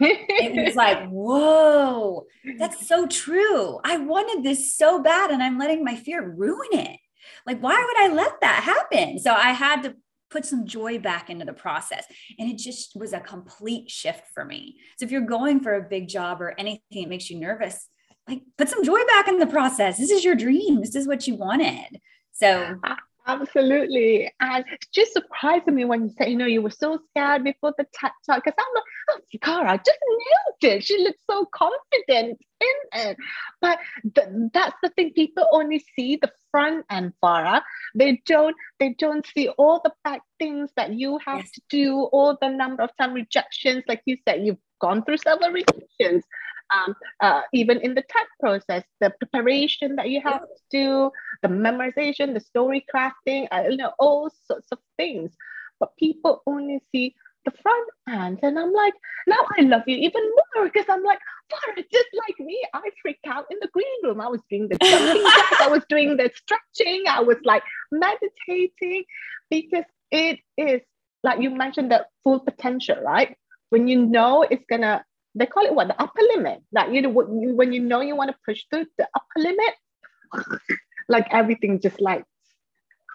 it 0.00 0.66
was 0.66 0.76
like, 0.76 1.08
whoa, 1.08 2.26
that's 2.58 2.86
so 2.86 3.06
true. 3.06 3.78
I 3.84 3.98
wanted 3.98 4.44
this 4.44 4.74
so 4.74 5.02
bad 5.02 5.30
and 5.30 5.42
I'm 5.42 5.58
letting 5.58 5.84
my 5.84 5.96
fear 5.96 6.28
ruin 6.28 6.68
it. 6.72 6.98
Like, 7.46 7.60
why 7.60 7.74
would 7.74 8.10
I 8.10 8.14
let 8.14 8.40
that 8.40 8.62
happen? 8.62 9.18
So 9.18 9.32
I 9.32 9.50
had 9.50 9.82
to 9.82 9.94
put 10.30 10.44
some 10.44 10.66
joy 10.66 10.98
back 10.98 11.30
into 11.30 11.44
the 11.44 11.52
process. 11.52 12.04
And 12.38 12.50
it 12.50 12.58
just 12.58 12.96
was 12.96 13.12
a 13.12 13.20
complete 13.20 13.90
shift 13.90 14.24
for 14.34 14.44
me. 14.44 14.76
So 14.98 15.04
if 15.04 15.12
you're 15.12 15.22
going 15.22 15.60
for 15.60 15.74
a 15.74 15.82
big 15.82 16.08
job 16.08 16.42
or 16.42 16.54
anything 16.58 17.02
that 17.02 17.08
makes 17.08 17.30
you 17.30 17.38
nervous, 17.38 17.88
like 18.28 18.42
put 18.56 18.68
some 18.68 18.84
joy 18.84 19.04
back 19.06 19.28
in 19.28 19.38
the 19.38 19.46
process. 19.46 19.98
This 19.98 20.10
is 20.10 20.24
your 20.24 20.34
dream. 20.34 20.80
This 20.80 20.94
is 20.94 21.06
what 21.06 21.26
you 21.26 21.36
wanted. 21.36 22.00
So 22.32 22.78
Absolutely. 23.26 24.30
And 24.40 24.64
it 24.70 24.84
just 24.92 25.12
surprising 25.14 25.74
me 25.74 25.84
when 25.84 26.02
you 26.02 26.10
say, 26.10 26.30
you 26.30 26.36
know, 26.36 26.46
you 26.46 26.60
were 26.60 26.70
so 26.70 26.98
scared 27.10 27.42
before 27.42 27.72
the 27.78 27.86
TED 27.94 28.10
talk. 28.26 28.44
Because 28.44 28.54
I'm 28.58 28.66
oh, 28.76 28.82
Cara, 29.38 29.80
just 29.84 29.98
nailed 30.08 30.76
it. 30.76 30.84
She 30.84 30.98
looks 30.98 31.22
so 31.28 31.46
confident 31.46 32.38
in 32.60 32.76
it. 32.92 33.16
But 33.60 33.78
th- 34.14 34.28
that's 34.52 34.76
the 34.82 34.90
thing. 34.90 35.12
People 35.12 35.46
only 35.52 35.84
see 35.96 36.16
the 36.16 36.30
front 36.50 36.84
end, 36.90 37.12
Farah. 37.22 37.62
They 37.94 38.22
don't, 38.26 38.56
they 38.78 38.94
don't 38.98 39.26
see 39.26 39.48
all 39.48 39.80
the 39.82 39.92
bad 40.04 40.20
things 40.38 40.70
that 40.76 40.94
you 40.94 41.18
have 41.24 41.38
yes. 41.38 41.50
to 41.52 41.62
do, 41.68 42.02
all 42.12 42.36
the 42.40 42.48
number 42.48 42.82
of 42.82 42.90
time 42.98 43.14
rejections. 43.14 43.84
Like 43.88 44.02
you 44.06 44.16
said, 44.26 44.44
you've 44.44 44.58
gone 44.80 45.04
through 45.04 45.18
several 45.18 45.50
rejections 45.50 46.24
um, 46.70 46.94
uh, 47.20 47.42
even 47.52 47.80
in 47.80 47.94
the 47.94 48.02
tech 48.02 48.26
process, 48.40 48.82
the 49.00 49.10
preparation 49.10 49.96
that 49.96 50.08
you 50.08 50.20
have 50.22 50.40
to 50.40 50.62
do, 50.70 51.10
the 51.42 51.48
memorization, 51.48 52.34
the 52.34 52.40
story 52.40 52.84
crafting, 52.94 53.46
uh, 53.52 53.64
you 53.68 53.76
know, 53.76 53.92
all 53.98 54.30
sorts 54.46 54.68
of 54.72 54.78
things. 54.96 55.32
But 55.80 55.96
people 55.96 56.42
only 56.46 56.80
see 56.92 57.14
the 57.44 57.52
front 57.62 57.88
end. 58.08 58.38
And 58.42 58.58
I'm 58.58 58.72
like, 58.72 58.94
now 59.26 59.40
I 59.58 59.62
love 59.62 59.82
you 59.86 59.96
even 59.96 60.22
more 60.22 60.64
because 60.66 60.86
I'm 60.88 61.02
like, 61.02 61.18
just 61.92 62.08
like 62.14 62.38
me, 62.46 62.60
I 62.72 62.82
freaked 63.02 63.26
out 63.26 63.46
in 63.50 63.58
the 63.60 63.68
green 63.68 63.86
room. 64.02 64.20
I 64.20 64.28
was 64.28 64.40
doing 64.50 64.68
the 64.68 64.76
jumping 64.78 65.22
I 65.60 65.68
was 65.68 65.82
doing 65.88 66.16
the 66.16 66.30
stretching, 66.34 67.04
I 67.08 67.20
was 67.20 67.36
like 67.44 67.62
meditating 67.92 69.04
because 69.50 69.84
it 70.10 70.40
is 70.56 70.80
like 71.22 71.40
you 71.40 71.50
mentioned 71.50 71.90
the 71.90 72.06
full 72.22 72.40
potential, 72.40 72.96
right? 73.02 73.36
When 73.70 73.88
you 73.88 74.04
know 74.06 74.42
it's 74.42 74.64
gonna 74.68 75.04
they 75.34 75.46
call 75.46 75.64
it 75.64 75.74
what 75.74 75.88
the 75.88 76.00
upper 76.00 76.22
limit. 76.34 76.62
That 76.72 76.92
you 76.92 77.02
know 77.02 77.10
when 77.10 77.72
you 77.72 77.80
know 77.80 78.00
you 78.00 78.16
want 78.16 78.30
to 78.30 78.36
push 78.44 78.62
through 78.70 78.86
the 78.98 79.08
upper 79.14 79.38
limit, 79.38 79.74
like 81.08 81.26
everything 81.30 81.80
just 81.80 82.00
like 82.00 82.24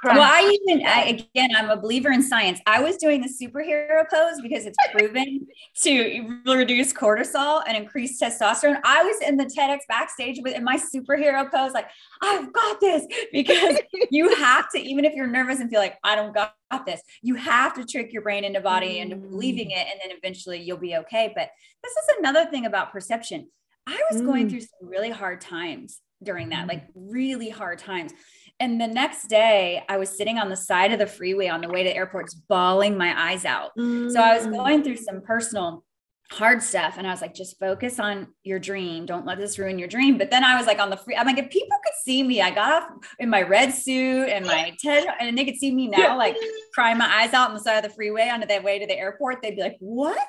well, 0.04 0.22
I 0.22 0.58
even 0.68 0.86
I, 0.86 1.04
again, 1.04 1.50
I'm 1.56 1.70
a 1.70 1.76
believer 1.76 2.12
in 2.12 2.22
science. 2.22 2.60
I 2.66 2.82
was 2.82 2.98
doing 2.98 3.22
the 3.22 3.28
superhero 3.28 4.10
pose 4.10 4.42
because 4.42 4.66
it's 4.66 4.78
proven 4.92 5.46
to 5.84 6.38
reduce 6.46 6.94
cortisol 6.94 7.62
and 7.68 7.76
increase 7.76 8.22
testosterone. 8.22 8.80
I 8.84 9.04
was 9.04 9.18
in 9.28 9.36
the 9.36 9.46
TEDx 9.46 9.80
backstage 9.90 10.40
with 10.42 10.56
in 10.56 10.64
my 10.64 10.78
superhero 10.78 11.52
pose, 11.52 11.74
like 11.74 11.90
I've 12.22 12.52
got 12.54 12.80
this, 12.80 13.06
because 13.34 13.80
you 14.10 14.34
have 14.36 14.70
to, 14.72 14.80
even 14.80 15.04
if 15.04 15.14
you're 15.14 15.28
nervous 15.28 15.60
and 15.60 15.70
feel 15.70 15.82
like 15.82 15.98
I 16.04 16.16
don't 16.16 16.34
got 16.34 16.54
this, 16.86 17.02
you 17.22 17.36
have 17.36 17.74
to 17.76 17.86
trick 17.86 18.14
your 18.14 18.22
brain 18.22 18.44
into 18.44 18.62
body 18.62 19.00
into 19.00 19.16
believing 19.18 19.72
it, 19.72 19.86
and 19.92 20.00
then 20.04 20.18
eventually 20.18 20.62
you'll 20.62 20.78
be 20.78 20.96
okay. 20.98 21.32
But 21.36 21.50
this 21.84 21.92
is 21.92 22.18
another 22.20 22.46
thing 22.46 22.66
about 22.66 22.92
perception. 22.92 23.50
I 23.86 24.02
was 24.12 24.22
mm. 24.22 24.26
going 24.26 24.50
through 24.50 24.62
some 24.62 24.88
really 24.88 25.10
hard 25.10 25.42
times 25.42 26.00
during 26.22 26.50
that, 26.50 26.68
like 26.68 26.88
really 26.96 27.50
hard 27.50 27.80
times. 27.80 28.14
And 28.60 28.80
the 28.80 28.88
next 28.88 29.28
day, 29.28 29.84
I 29.88 29.98
was 29.98 30.10
sitting 30.10 30.38
on 30.38 30.50
the 30.50 30.58
side 30.58 30.92
of 30.92 31.00
the 31.00 31.08
freeway 31.08 31.48
on 31.48 31.62
the 31.62 31.70
way 31.70 31.84
to 31.84 31.96
airports, 31.96 32.34
bawling 32.34 32.98
my 32.98 33.32
eyes 33.32 33.46
out. 33.46 33.72
Mm. 33.78 34.12
So 34.12 34.20
I 34.20 34.36
was 34.36 34.48
mm. 34.48 34.52
going 34.52 34.84
through 34.84 34.98
some 34.98 35.22
personal 35.22 35.84
hard 36.32 36.62
stuff. 36.62 36.96
And 36.98 37.08
I 37.08 37.12
was 37.12 37.22
like, 37.22 37.34
just 37.34 37.58
focus 37.60 38.00
on 38.00 38.28
your 38.44 38.60
dream. 38.60 39.06
Don't 39.06 39.26
let 39.26 39.40
this 39.40 39.58
ruin 39.58 39.80
your 39.80 39.88
dream. 39.88 40.18
But 40.18 40.30
then 40.30 40.44
I 40.44 40.58
was 40.58 40.68
like 40.68 40.80
on 40.80 40.90
the 40.90 40.98
free, 40.98 41.16
I'm 41.16 41.26
like, 41.26 41.40
if 41.40 41.50
people 41.50 41.78
could 41.84 41.94
see 42.04 42.22
me, 42.22 42.42
I 42.42 42.52
got 42.52 42.84
off 42.84 42.90
in 43.18 43.30
my 43.30 43.42
red 43.42 43.74
suit 43.74 44.30
and 44.30 44.46
my 44.46 44.76
TED, 44.84 45.08
and 45.20 45.38
they 45.38 45.46
could 45.46 45.58
see 45.58 45.72
me 45.72 45.88
now, 45.88 46.18
like 46.18 46.36
crying 46.74 46.98
my 46.98 47.08
eyes 47.08 47.34
out 47.34 47.50
on 47.50 47.56
the 47.56 47.60
side 47.60 47.78
of 47.78 47.84
the 47.84 47.96
freeway 47.96 48.30
on 48.30 48.42
the 48.42 48.60
way 48.64 48.78
to 48.78 48.86
the 48.86 48.98
airport, 48.98 49.42
they'd 49.42 49.56
be 49.56 49.62
like, 49.62 49.78
what? 49.80 50.20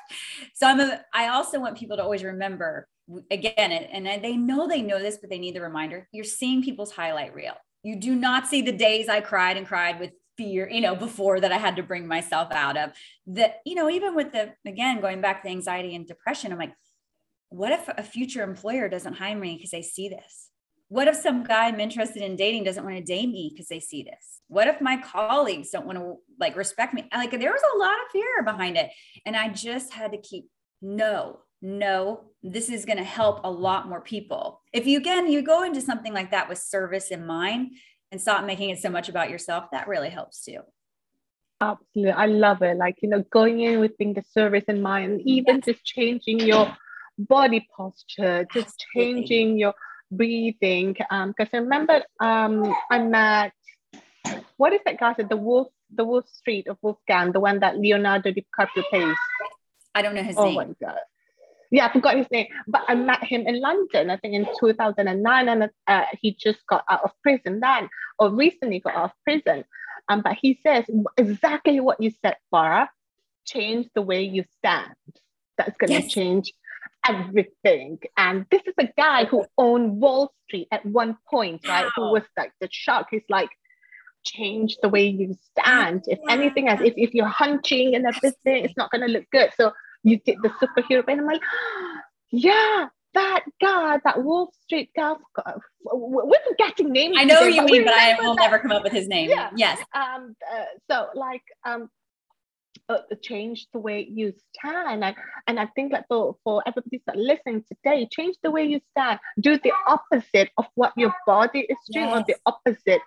So 0.55 0.67
I'm 0.67 0.79
a, 0.79 1.01
I 1.13 1.27
also 1.27 1.59
want 1.59 1.77
people 1.77 1.97
to 1.97 2.03
always 2.03 2.23
remember 2.23 2.87
again, 3.29 3.71
and 3.71 4.23
they 4.23 4.37
know 4.37 4.67
they 4.67 4.81
know 4.81 4.99
this, 4.99 5.17
but 5.17 5.29
they 5.29 5.39
need 5.39 5.55
the 5.55 5.61
reminder. 5.61 6.07
You're 6.11 6.23
seeing 6.23 6.63
people's 6.63 6.91
highlight 6.91 7.35
reel. 7.35 7.55
You 7.83 7.95
do 7.95 8.15
not 8.15 8.47
see 8.47 8.61
the 8.61 8.71
days 8.71 9.09
I 9.09 9.21
cried 9.21 9.57
and 9.57 9.67
cried 9.67 9.99
with 9.99 10.11
fear, 10.37 10.69
you 10.69 10.81
know, 10.81 10.95
before 10.95 11.39
that 11.39 11.51
I 11.51 11.57
had 11.57 11.75
to 11.75 11.83
bring 11.83 12.07
myself 12.07 12.51
out 12.51 12.77
of. 12.77 12.91
That, 13.27 13.61
you 13.65 13.75
know, 13.75 13.89
even 13.89 14.15
with 14.15 14.31
the, 14.31 14.53
again, 14.65 15.01
going 15.01 15.21
back 15.21 15.43
to 15.43 15.49
anxiety 15.49 15.95
and 15.95 16.07
depression, 16.07 16.51
I'm 16.51 16.57
like, 16.57 16.73
what 17.49 17.71
if 17.71 17.87
a 17.89 18.03
future 18.03 18.43
employer 18.43 18.87
doesn't 18.87 19.15
hire 19.15 19.37
me 19.37 19.55
because 19.55 19.71
they 19.71 19.81
see 19.81 20.09
this? 20.09 20.49
What 20.87 21.07
if 21.07 21.15
some 21.15 21.43
guy 21.43 21.67
I'm 21.67 21.79
interested 21.79 22.21
in 22.21 22.35
dating 22.35 22.65
doesn't 22.65 22.83
want 22.83 22.97
to 22.97 23.03
date 23.03 23.29
me 23.29 23.49
because 23.51 23.67
they 23.67 23.79
see 23.79 24.03
this? 24.03 24.41
What 24.47 24.67
if 24.67 24.81
my 24.81 24.97
colleagues 24.97 25.69
don't 25.69 25.85
want 25.85 25.97
to 25.97 26.15
like 26.39 26.55
respect 26.55 26.93
me? 26.93 27.07
Like 27.13 27.31
there 27.31 27.51
was 27.51 27.61
a 27.75 27.77
lot 27.77 27.93
of 27.93 28.11
fear 28.11 28.43
behind 28.43 28.77
it. 28.77 28.89
And 29.25 29.35
I 29.35 29.49
just 29.49 29.93
had 29.93 30.11
to 30.11 30.17
keep 30.17 30.45
no, 30.81 31.39
no, 31.61 32.21
this 32.41 32.69
is 32.69 32.85
going 32.85 32.97
to 32.97 33.03
help 33.03 33.41
a 33.43 33.51
lot 33.51 33.87
more 33.87 34.01
people. 34.01 34.61
If 34.73 34.87
you 34.87 34.97
again, 34.97 35.31
you 35.31 35.41
go 35.41 35.63
into 35.63 35.81
something 35.81 36.13
like 36.13 36.31
that 36.31 36.49
with 36.49 36.57
service 36.57 37.11
in 37.11 37.25
mind 37.25 37.71
and 38.11 38.19
stop 38.19 38.45
making 38.45 38.71
it 38.71 38.79
so 38.79 38.89
much 38.89 39.09
about 39.09 39.29
yourself, 39.29 39.65
that 39.71 39.87
really 39.87 40.09
helps 40.09 40.43
too. 40.43 40.59
Absolutely. 41.61 42.11
I 42.11 42.25
love 42.25 42.63
it. 42.63 42.77
Like, 42.77 42.97
you 43.01 43.09
know, 43.09 43.23
going 43.31 43.61
in 43.61 43.79
with 43.79 43.97
being 43.97 44.13
the 44.13 44.23
service 44.31 44.63
in 44.67 44.81
mind, 44.81 45.21
even 45.25 45.57
yes. 45.57 45.65
just 45.65 45.85
changing 45.85 46.39
your 46.39 46.75
body 47.19 47.67
posture, 47.77 48.47
just 48.51 48.83
Absolutely. 48.95 49.21
changing 49.27 49.59
your 49.59 49.75
breathing. 50.09 50.95
Um, 51.11 51.33
because 51.37 51.49
I 51.53 51.57
remember 51.57 52.01
um 52.19 52.73
I 52.89 52.99
met 52.99 53.53
what 54.57 54.73
is 54.73 54.79
that 54.85 54.99
guy 54.99 55.13
said? 55.15 55.29
The 55.29 55.37
Wolf, 55.37 55.67
the 55.93 56.03
Wolf 56.03 56.27
Street 56.27 56.67
of 56.67 56.77
Wolfgang, 56.81 57.31
the 57.31 57.39
one 57.39 57.59
that 57.59 57.77
Leonardo 57.77 58.31
DiCaprio 58.31 58.83
plays. 58.89 59.15
I 59.93 60.01
don't 60.01 60.15
know 60.15 60.23
his 60.23 60.37
oh 60.37 60.45
name. 60.45 60.57
Oh 60.57 60.65
my 60.65 60.73
god 60.79 60.99
yeah, 61.71 61.87
I 61.87 61.93
forgot 61.93 62.17
his 62.17 62.29
name, 62.31 62.47
but 62.67 62.83
I 62.87 62.95
met 62.95 63.23
him 63.23 63.47
in 63.47 63.61
London, 63.61 64.09
I 64.09 64.17
think 64.17 64.35
in 64.35 64.45
2009, 64.59 65.49
and 65.49 65.69
uh, 65.87 66.03
he 66.19 66.33
just 66.33 66.59
got 66.67 66.83
out 66.89 67.03
of 67.03 67.11
prison 67.23 67.61
then, 67.61 67.89
or 68.19 68.29
recently 68.29 68.79
got 68.79 68.95
out 68.95 69.05
of 69.05 69.11
prison. 69.23 69.63
Um, 70.09 70.21
but 70.21 70.35
he 70.41 70.59
says 70.61 70.85
exactly 71.17 71.79
what 71.79 72.01
you 72.01 72.11
said, 72.21 72.35
Farah 72.53 72.87
change 73.45 73.87
the 73.95 74.01
way 74.01 74.23
you 74.23 74.43
stand. 74.57 74.95
That's 75.57 75.75
going 75.77 75.89
to 75.89 76.05
yes. 76.05 76.11
change 76.11 76.53
everything. 77.07 77.99
And 78.17 78.45
this 78.51 78.61
is 78.65 78.73
a 78.77 78.89
guy 78.97 79.25
who 79.25 79.45
owned 79.57 79.99
Wall 79.99 80.33
Street 80.45 80.67
at 80.71 80.85
one 80.85 81.17
point, 81.29 81.67
right? 81.67 81.85
Wow. 81.85 81.91
Who 81.95 82.11
was 82.11 82.23
like 82.37 82.51
the 82.59 82.67
shark. 82.71 83.07
He's 83.11 83.21
like, 83.29 83.49
change 84.23 84.77
the 84.81 84.89
way 84.89 85.07
you 85.07 85.35
stand. 85.51 86.03
If 86.07 86.19
anything 86.29 86.67
else, 86.67 86.81
if, 86.83 86.93
if 86.95 87.13
you're 87.13 87.25
hunching 87.25 87.93
in 87.93 88.05
a 88.05 88.11
business, 88.13 88.35
it's 88.45 88.77
not 88.77 88.91
going 88.91 89.01
to 89.01 89.11
look 89.11 89.25
good. 89.31 89.49
So 89.55 89.71
you 90.03 90.19
did 90.25 90.37
the 90.41 90.49
superhero 90.49 91.03
and 91.07 91.21
I'm 91.21 91.27
like, 91.27 91.41
yeah, 92.31 92.87
that 93.13 93.43
guy, 93.61 93.99
that 94.03 94.23
Wall 94.23 94.51
Street 94.63 94.91
guy. 94.95 95.13
We're 95.83 96.35
forgetting 96.47 96.91
names. 96.91 97.17
I 97.19 97.25
know 97.25 97.43
today, 97.43 97.55
you 97.55 97.65
mean, 97.65 97.83
but 97.83 97.93
I 97.93 98.15
will 98.19 98.35
that. 98.35 98.43
never 98.43 98.59
come 98.59 98.71
up 98.71 98.83
with 98.83 98.93
his 98.93 99.07
name. 99.07 99.29
Yeah. 99.29 99.49
Yes. 99.55 99.79
Um. 99.93 100.35
Uh, 100.51 100.63
so 100.89 101.07
like 101.15 101.43
um. 101.65 101.89
Uh, 102.89 102.97
change 103.21 103.67
the 103.71 103.79
way 103.79 104.05
you 104.11 104.33
stand 104.53 105.03
and, 105.03 105.15
and 105.47 105.59
I 105.59 105.67
think 105.67 105.93
that 105.93 106.05
for, 106.09 106.35
for 106.43 106.61
everybody 106.65 107.01
that's 107.05 107.17
listening 107.17 107.63
today 107.65 108.05
change 108.11 108.35
the 108.43 108.51
way 108.51 108.65
you 108.65 108.81
stand 108.91 109.19
do 109.39 109.57
the 109.57 109.71
opposite 109.87 110.49
of 110.57 110.65
what 110.75 110.91
your 110.97 111.13
body 111.25 111.59
is 111.59 111.77
doing 111.89 112.07
yes. 112.07 112.17
or 112.17 112.25
the 112.27 112.35
opposite 112.45 113.01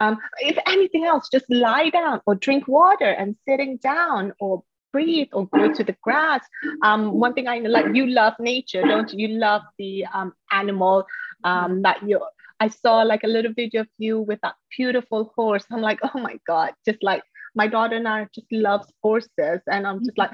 um, 0.00 0.18
if 0.38 0.58
anything 0.66 1.04
else 1.04 1.28
just 1.30 1.44
lie 1.50 1.90
down 1.90 2.20
or 2.26 2.34
drink 2.34 2.66
water 2.66 3.10
and 3.10 3.36
sitting 3.46 3.76
down 3.76 4.32
or 4.40 4.64
breathe 4.92 5.28
or 5.32 5.46
go 5.48 5.72
to 5.72 5.84
the 5.84 5.96
grass. 6.02 6.44
Um, 6.82 7.12
one 7.12 7.34
thing 7.34 7.48
I 7.48 7.58
know, 7.58 7.70
like 7.70 7.94
you 7.94 8.06
love 8.06 8.34
nature, 8.38 8.82
don't 8.82 9.12
you? 9.12 9.28
You 9.28 9.38
love 9.38 9.62
the 9.78 10.06
um, 10.12 10.32
animal 10.52 11.06
um, 11.44 11.82
that 11.82 12.02
you. 12.06 12.20
I 12.60 12.68
saw 12.68 13.02
like 13.02 13.22
a 13.22 13.28
little 13.28 13.52
video 13.52 13.82
of 13.82 13.88
you 13.98 14.20
with 14.20 14.40
that 14.42 14.54
beautiful 14.76 15.32
horse. 15.36 15.64
I'm 15.70 15.80
like, 15.80 16.00
oh 16.02 16.18
my 16.18 16.38
god, 16.46 16.72
just 16.84 17.02
like 17.02 17.22
my 17.54 17.66
daughter 17.66 17.96
and 17.96 18.08
I 18.08 18.26
just 18.34 18.50
loves 18.50 18.92
horses, 19.02 19.60
and 19.66 19.86
I'm 19.86 20.04
just 20.04 20.18
like. 20.18 20.30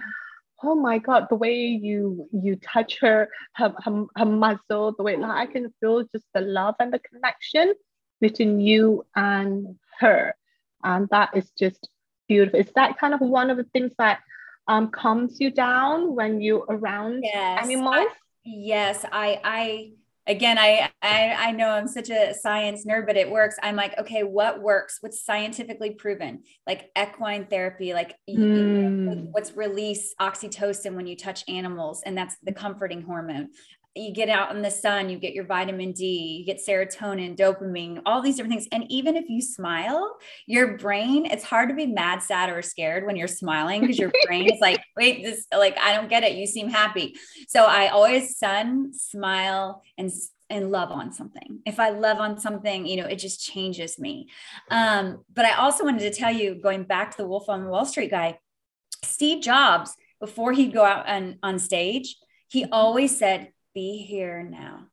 Oh 0.66 0.74
my 0.74 0.96
God! 0.96 1.26
The 1.28 1.34
way 1.34 1.56
you 1.56 2.26
you 2.32 2.56
touch 2.56 2.98
her, 3.00 3.28
her 3.56 3.74
her, 3.84 4.06
her 4.16 4.24
muzzle, 4.24 4.94
the 4.96 5.02
way 5.02 5.14
like, 5.14 5.30
I 5.30 5.52
can 5.52 5.70
feel 5.78 6.04
just 6.04 6.24
the 6.32 6.40
love 6.40 6.76
and 6.80 6.90
the 6.90 7.00
connection 7.00 7.74
between 8.20 8.60
you 8.60 9.04
and 9.14 9.76
her, 9.98 10.34
and 10.82 11.06
that 11.10 11.36
is 11.36 11.50
just 11.58 11.88
beautiful. 12.28 12.60
It's 12.60 12.72
that 12.76 12.96
kind 12.98 13.12
of 13.12 13.20
one 13.20 13.50
of 13.50 13.58
the 13.58 13.64
things 13.74 13.92
that 13.98 14.20
um, 14.68 14.90
calms 14.90 15.40
you 15.40 15.50
down 15.50 16.14
when 16.14 16.40
you're 16.40 16.64
around 16.68 17.22
yes, 17.22 17.64
animals? 17.64 17.94
I, 17.94 18.08
yes, 18.44 19.04
I 19.10 19.40
I 19.44 19.92
again 20.26 20.58
I, 20.58 20.90
I 21.02 21.36
i 21.38 21.50
know 21.50 21.68
i'm 21.68 21.88
such 21.88 22.10
a 22.10 22.34
science 22.34 22.86
nerd 22.86 23.06
but 23.06 23.16
it 23.16 23.30
works 23.30 23.56
i'm 23.62 23.76
like 23.76 23.98
okay 23.98 24.22
what 24.22 24.62
works 24.62 24.98
what's 25.00 25.22
scientifically 25.24 25.90
proven 25.90 26.42
like 26.66 26.90
equine 26.98 27.46
therapy 27.46 27.92
like 27.92 28.16
mm. 28.28 29.28
what's 29.32 29.54
release 29.56 30.14
oxytocin 30.20 30.94
when 30.94 31.06
you 31.06 31.16
touch 31.16 31.44
animals 31.48 32.02
and 32.06 32.16
that's 32.16 32.36
the 32.42 32.52
comforting 32.52 33.02
hormone 33.02 33.50
you 33.96 34.12
get 34.12 34.28
out 34.28 34.54
in 34.54 34.62
the 34.62 34.70
sun, 34.70 35.08
you 35.08 35.18
get 35.18 35.34
your 35.34 35.44
vitamin 35.44 35.92
D, 35.92 36.38
you 36.38 36.44
get 36.44 36.60
serotonin, 36.64 37.36
dopamine, 37.36 38.02
all 38.04 38.20
these 38.20 38.36
different 38.36 38.54
things. 38.54 38.68
And 38.72 38.90
even 38.90 39.16
if 39.16 39.28
you 39.28 39.40
smile, 39.40 40.16
your 40.46 40.76
brain, 40.76 41.26
it's 41.26 41.44
hard 41.44 41.68
to 41.68 41.76
be 41.76 41.86
mad, 41.86 42.20
sad, 42.20 42.50
or 42.50 42.60
scared 42.60 43.06
when 43.06 43.14
you're 43.14 43.28
smiling 43.28 43.82
because 43.82 43.98
your 43.98 44.10
brain 44.26 44.52
is 44.52 44.60
like, 44.60 44.80
wait, 44.96 45.22
this, 45.22 45.46
like, 45.56 45.78
I 45.78 45.94
don't 45.94 46.08
get 46.08 46.24
it. 46.24 46.32
You 46.32 46.46
seem 46.46 46.68
happy. 46.68 47.14
So 47.46 47.64
I 47.64 47.88
always 47.88 48.36
sun, 48.36 48.92
smile, 48.92 49.82
and 49.96 50.10
and 50.50 50.70
love 50.70 50.90
on 50.90 51.10
something. 51.10 51.60
If 51.64 51.80
I 51.80 51.88
love 51.88 52.18
on 52.18 52.38
something, 52.38 52.86
you 52.86 52.96
know, 52.96 53.06
it 53.06 53.16
just 53.16 53.42
changes 53.42 53.98
me. 53.98 54.28
Um, 54.70 55.24
but 55.32 55.46
I 55.46 55.54
also 55.54 55.84
wanted 55.84 56.00
to 56.00 56.10
tell 56.10 56.32
you, 56.32 56.54
going 56.54 56.84
back 56.84 57.12
to 57.12 57.16
the 57.16 57.26
Wolf 57.26 57.48
on 57.48 57.66
Wall 57.66 57.86
Street 57.86 58.10
guy, 58.10 58.38
Steve 59.02 59.42
Jobs, 59.42 59.96
before 60.20 60.52
he'd 60.52 60.74
go 60.74 60.84
out 60.84 61.08
on, 61.08 61.38
on 61.42 61.58
stage, 61.58 62.16
he 62.48 62.66
always 62.66 63.18
said, 63.18 63.53
be 63.74 63.98
here 63.98 64.42
now. 64.42 64.86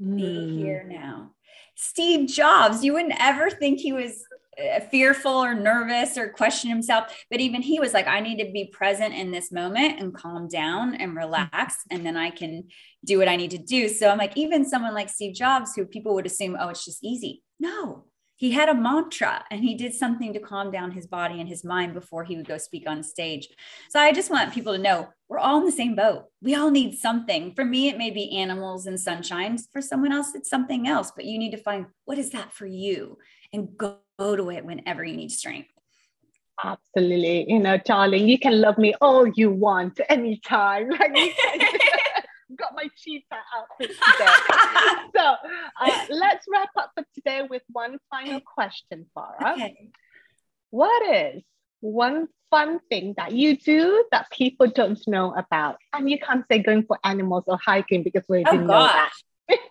Mm. 0.00 0.16
Be 0.16 0.56
here 0.56 0.84
now. 0.84 1.32
Steve 1.74 2.28
Jobs, 2.28 2.84
you 2.84 2.92
wouldn't 2.92 3.14
ever 3.18 3.50
think 3.50 3.80
he 3.80 3.92
was 3.92 4.22
uh, 4.60 4.80
fearful 4.80 5.32
or 5.32 5.54
nervous 5.54 6.18
or 6.18 6.28
question 6.28 6.68
himself 6.68 7.24
but 7.30 7.40
even 7.40 7.62
he 7.62 7.78
was 7.78 7.94
like 7.94 8.08
i 8.08 8.18
need 8.18 8.44
to 8.44 8.50
be 8.50 8.66
present 8.66 9.14
in 9.14 9.30
this 9.30 9.52
moment 9.52 10.00
and 10.00 10.12
calm 10.12 10.48
down 10.48 10.94
and 10.96 11.16
relax 11.16 11.76
and 11.90 12.04
then 12.04 12.16
i 12.16 12.30
can 12.30 12.64
do 13.04 13.16
what 13.16 13.28
i 13.28 13.36
need 13.36 13.52
to 13.52 13.58
do 13.58 13.88
so 13.88 14.08
i'm 14.08 14.18
like 14.18 14.36
even 14.36 14.68
someone 14.68 14.92
like 14.92 15.08
steve 15.08 15.34
jobs 15.34 15.72
who 15.74 15.86
people 15.86 16.14
would 16.14 16.26
assume 16.26 16.56
oh 16.58 16.68
it's 16.68 16.84
just 16.84 17.04
easy 17.04 17.42
no 17.60 18.04
he 18.40 18.52
had 18.52 18.70
a 18.70 18.74
mantra 18.74 19.44
and 19.50 19.62
he 19.62 19.74
did 19.74 19.92
something 19.92 20.32
to 20.32 20.40
calm 20.40 20.70
down 20.70 20.92
his 20.92 21.06
body 21.06 21.40
and 21.40 21.46
his 21.46 21.62
mind 21.62 21.92
before 21.92 22.24
he 22.24 22.36
would 22.36 22.48
go 22.48 22.56
speak 22.56 22.88
on 22.88 23.02
stage. 23.02 23.46
So 23.90 24.00
I 24.00 24.12
just 24.12 24.30
want 24.30 24.54
people 24.54 24.72
to 24.72 24.78
know 24.78 25.10
we're 25.28 25.38
all 25.38 25.58
in 25.58 25.66
the 25.66 25.70
same 25.70 25.94
boat. 25.94 26.24
We 26.40 26.54
all 26.54 26.70
need 26.70 26.96
something. 26.96 27.52
For 27.52 27.66
me, 27.66 27.90
it 27.90 27.98
may 27.98 28.10
be 28.10 28.34
animals 28.38 28.86
and 28.86 28.98
sunshine. 28.98 29.58
For 29.74 29.82
someone 29.82 30.10
else, 30.10 30.34
it's 30.34 30.48
something 30.48 30.88
else. 30.88 31.12
But 31.14 31.26
you 31.26 31.38
need 31.38 31.50
to 31.50 31.58
find 31.58 31.84
what 32.06 32.16
is 32.16 32.30
that 32.30 32.50
for 32.50 32.64
you 32.64 33.18
and 33.52 33.76
go, 33.76 33.98
to 34.18 34.50
it 34.50 34.64
whenever 34.64 35.04
you 35.04 35.16
need 35.16 35.30
strength. 35.30 35.70
Absolutely. 36.64 37.44
You 37.46 37.58
know, 37.58 37.78
darling, 37.78 38.26
you 38.26 38.38
can 38.38 38.60
love 38.60 38.76
me 38.78 38.94
all 39.02 39.26
you 39.26 39.50
want 39.50 40.00
anytime. 40.08 40.90
got 42.56 42.74
my 42.74 42.88
cheetah 42.96 43.24
outfit 43.56 43.90
today. 43.90 44.34
so 45.16 45.34
uh, 45.80 46.06
let's 46.10 46.46
wrap 46.50 46.70
up 46.76 46.92
for 46.94 47.04
today 47.14 47.46
with 47.48 47.62
one 47.70 47.98
final 48.10 48.40
question, 48.40 49.06
Farah. 49.16 49.54
Okay. 49.54 49.90
What 50.70 51.14
is 51.14 51.42
one 51.80 52.28
fun 52.50 52.80
thing 52.90 53.14
that 53.16 53.32
you 53.32 53.56
do 53.56 54.04
that 54.12 54.30
people 54.30 54.68
don't 54.68 55.00
know 55.06 55.34
about? 55.34 55.76
And 55.92 56.10
you 56.10 56.18
can't 56.18 56.44
say 56.50 56.60
going 56.60 56.84
for 56.84 56.98
animals 57.04 57.44
or 57.46 57.58
hiking 57.64 58.02
because 58.02 58.24
we 58.28 58.44
oh, 58.44 58.50
didn't 58.50 58.66
know 58.66 58.84
that 58.84 59.12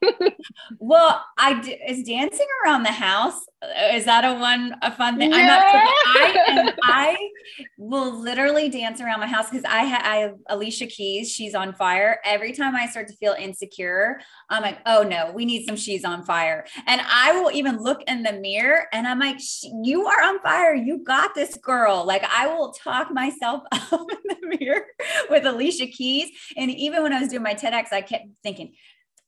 well, 0.79 1.23
I 1.37 1.77
is 1.87 2.03
dancing 2.03 2.47
around 2.63 2.83
the 2.83 2.91
house. 2.91 3.39
Uh, 3.61 3.95
is 3.95 4.05
that 4.05 4.23
a 4.23 4.39
one 4.39 4.75
a 4.81 4.91
fun 4.91 5.17
thing? 5.17 5.33
I'm 5.33 5.45
not. 5.45 5.63
I 5.63 6.45
am, 6.47 6.69
I 6.83 7.29
will 7.77 8.17
literally 8.17 8.69
dance 8.69 9.01
around 9.01 9.19
my 9.19 9.27
house 9.27 9.49
because 9.49 9.65
I, 9.65 9.85
ha- 9.85 10.01
I 10.03 10.15
have 10.17 10.35
Alicia 10.47 10.87
Keys. 10.87 11.31
She's 11.31 11.55
on 11.55 11.73
fire. 11.73 12.19
Every 12.23 12.53
time 12.53 12.75
I 12.75 12.87
start 12.87 13.07
to 13.09 13.15
feel 13.15 13.35
insecure, 13.37 14.19
I'm 14.49 14.61
like, 14.61 14.79
oh 14.85 15.03
no, 15.03 15.31
we 15.33 15.45
need 15.45 15.65
some. 15.65 15.75
She's 15.75 16.05
on 16.05 16.23
fire, 16.23 16.65
and 16.87 17.01
I 17.05 17.39
will 17.39 17.51
even 17.51 17.77
look 17.77 18.01
in 18.07 18.23
the 18.23 18.33
mirror 18.33 18.87
and 18.91 19.07
I'm 19.07 19.19
like, 19.19 19.39
you 19.83 20.05
are 20.05 20.23
on 20.23 20.39
fire. 20.39 20.75
You 20.75 21.03
got 21.03 21.35
this, 21.35 21.55
girl. 21.57 22.05
Like 22.05 22.23
I 22.23 22.47
will 22.47 22.71
talk 22.71 23.11
myself 23.11 23.63
up 23.71 24.07
in 24.11 24.37
the 24.41 24.57
mirror 24.57 24.85
with 25.29 25.45
Alicia 25.45 25.87
Keys. 25.87 26.29
And 26.57 26.71
even 26.71 27.03
when 27.03 27.13
I 27.13 27.19
was 27.19 27.29
doing 27.29 27.43
my 27.43 27.53
TEDx, 27.53 27.91
I 27.91 28.01
kept 28.01 28.25
thinking 28.43 28.73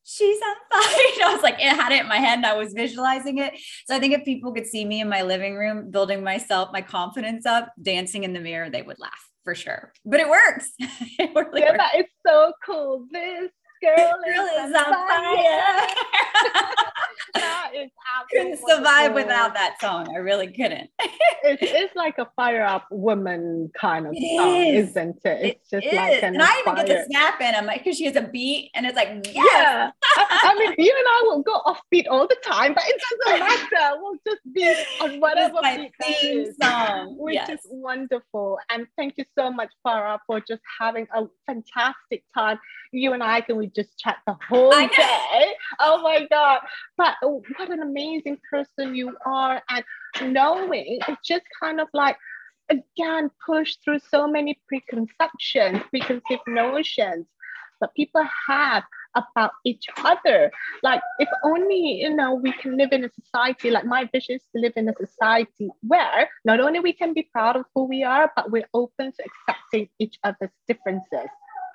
she's 0.04 0.40
on 0.42 0.56
fire. 0.72 1.28
I 1.30 1.34
was 1.34 1.44
like, 1.44 1.56
it 1.56 1.70
had 1.70 1.92
it 1.92 2.02
in 2.02 2.08
my 2.08 2.18
head 2.18 2.38
and 2.38 2.46
I 2.46 2.56
was 2.56 2.74
visualizing 2.74 3.38
it. 3.38 3.54
So 3.86 3.96
I 3.96 4.00
think 4.00 4.14
if 4.14 4.26
people 4.26 4.54
could 4.54 4.68
see 4.68 4.86
me 4.86 5.02
in 5.02 5.10
my 5.10 5.22
living 5.22 5.56
room, 5.56 5.92
building 5.92 6.24
myself, 6.24 6.70
my 6.72 6.82
confidence 6.82 7.46
up, 7.46 7.72
dancing 7.82 8.24
in 8.24 8.34
the 8.34 8.40
mirror, 8.40 8.70
they 8.70 8.82
would 8.82 9.00
laugh 9.00 9.30
for 9.44 9.56
sure. 9.56 9.92
But 10.06 10.20
it 10.20 10.30
works. 10.30 10.72
it 10.80 11.32
really 11.36 11.62
yeah, 11.62 11.72
works. 11.72 11.78
that 11.78 12.00
is 12.00 12.06
so 12.26 12.54
cool. 12.66 13.06
This 13.12 13.52
girl, 13.96 14.13
is, 14.28 14.70
is 14.70 14.76
on 14.76 14.94
fire. 14.94 15.36
fire. 15.36 15.88
that 17.34 17.72
is 17.76 17.89
couldn't 18.32 18.60
survive 18.67 19.13
without 19.13 19.54
that 19.54 19.80
song. 19.82 20.08
I 20.13 20.20
really 20.20 20.48
couldn't. 20.48 20.89
it 21.00 21.62
is 21.62 21.89
like 21.96 22.17
a 22.17 22.28
fire 22.36 22.63
up 22.63 22.88
woman 22.91 23.70
kind 23.80 24.08
of 24.08 24.13
it 24.15 24.38
song, 24.38 24.56
is. 24.56 24.96
not 24.96 25.08
it? 25.08 25.46
It's 25.46 25.74
it 25.74 25.82
just 25.82 25.88
is. 25.88 25.94
like 25.94 26.24
an 26.24 26.36
and 26.36 26.44
I 26.44 26.60
even 26.60 26.76
get 26.76 26.88
to 26.88 27.06
snap 27.06 27.41
in. 27.41 27.56
I'm 27.56 27.65
like, 27.65 27.84
because 27.84 27.98
she 27.98 28.06
has 28.06 28.15
a 28.15 28.22
beat, 28.22 28.72
and 28.76 28.86
it's 28.86 28.96
like, 28.96 29.10
yes. 29.26 29.36
yeah. 29.36 29.91
I, 30.17 30.39
I, 30.44 30.60
mean, 30.60 30.76
you 30.78 30.96
and 30.98 31.08
I 31.08 31.22
will 31.26 31.41
go 31.41 31.54
off 31.65 31.82
beat 31.89 32.08
all 32.08 32.28
the 32.28 32.38
time, 32.44 32.74
but 32.74 32.84
it 32.88 33.02
doesn't 33.26 33.39
matter. 33.39 34.00
We'll 34.02 34.20
just 34.26 34.41
be 34.54 34.84
on 35.02 35.20
whatever 35.20 35.60
beat 35.63 35.91
theme 36.02 36.54
song, 36.62 37.17
which 37.17 37.36
yes. 37.36 37.50
is 37.50 37.60
wonderful. 37.70 38.58
And 38.70 38.88
thank 38.98 39.15
you 39.17 39.26
so 39.38 39.52
much, 39.52 39.70
Farah, 39.86 40.20
for 40.28 40.39
just 40.39 40.62
having 40.80 41.08
a 41.13 41.26
fantastic 41.46 42.24
time. 42.36 42.60
You 42.92 43.14
and 43.14 43.24
I 43.24 43.42
can 43.42 43.58
we 43.58 43.68
just 43.68 43.98
chat 43.98 44.18
the 44.28 44.36
whole 44.50 44.72
day. 44.72 45.54
Oh 45.80 46.02
my 46.02 46.28
god! 46.30 46.60
But 46.98 47.16
what 47.22 47.70
an 47.70 47.82
amazing 47.82 48.38
person 48.50 48.96
you 48.96 49.16
are, 49.26 49.62
and 49.70 50.34
knowing 50.34 51.00
it's 51.08 51.28
just 51.28 51.46
kind 51.62 51.80
of 51.80 51.88
like 51.94 52.18
again 52.70 53.30
push 53.46 53.78
through 53.84 54.00
so 54.00 54.28
many 54.28 54.60
preconceptions, 54.68 55.82
preconceived 55.90 56.48
notions 56.48 57.28
that 57.80 57.94
people 57.96 58.24
have 58.48 58.84
about 59.16 59.52
each 59.66 59.88
other. 59.98 60.52
Like, 60.84 61.02
if 61.20 61.28
only, 61.44 62.02
you 62.02 62.16
know, 62.16 62.36
we 62.36 62.54
can 62.54 62.78
live 62.78 62.92
in 62.92 63.04
a 63.04 63.10
society, 63.10 63.72
like 63.72 63.86
my 63.86 64.08
vision 64.14 64.36
is 64.36 64.44
to 64.56 64.62
live 64.62 64.74
in 64.76 64.88
a 64.88 64.94
society 64.94 65.70
where 65.82 66.30
not 66.46 66.60
only 66.60 66.80
we 66.80 66.94
can 66.94 67.14
be 67.14 67.28
proud 67.34 67.56
of 67.56 67.66
who 67.76 67.86
we 67.86 68.04
are, 68.04 68.32
but 68.36 68.52
we're 68.52 68.70
open 68.74 69.12
to 69.12 69.24
accepting 69.50 69.90
each 70.00 70.18
other's 70.24 70.52
differences 70.68 71.30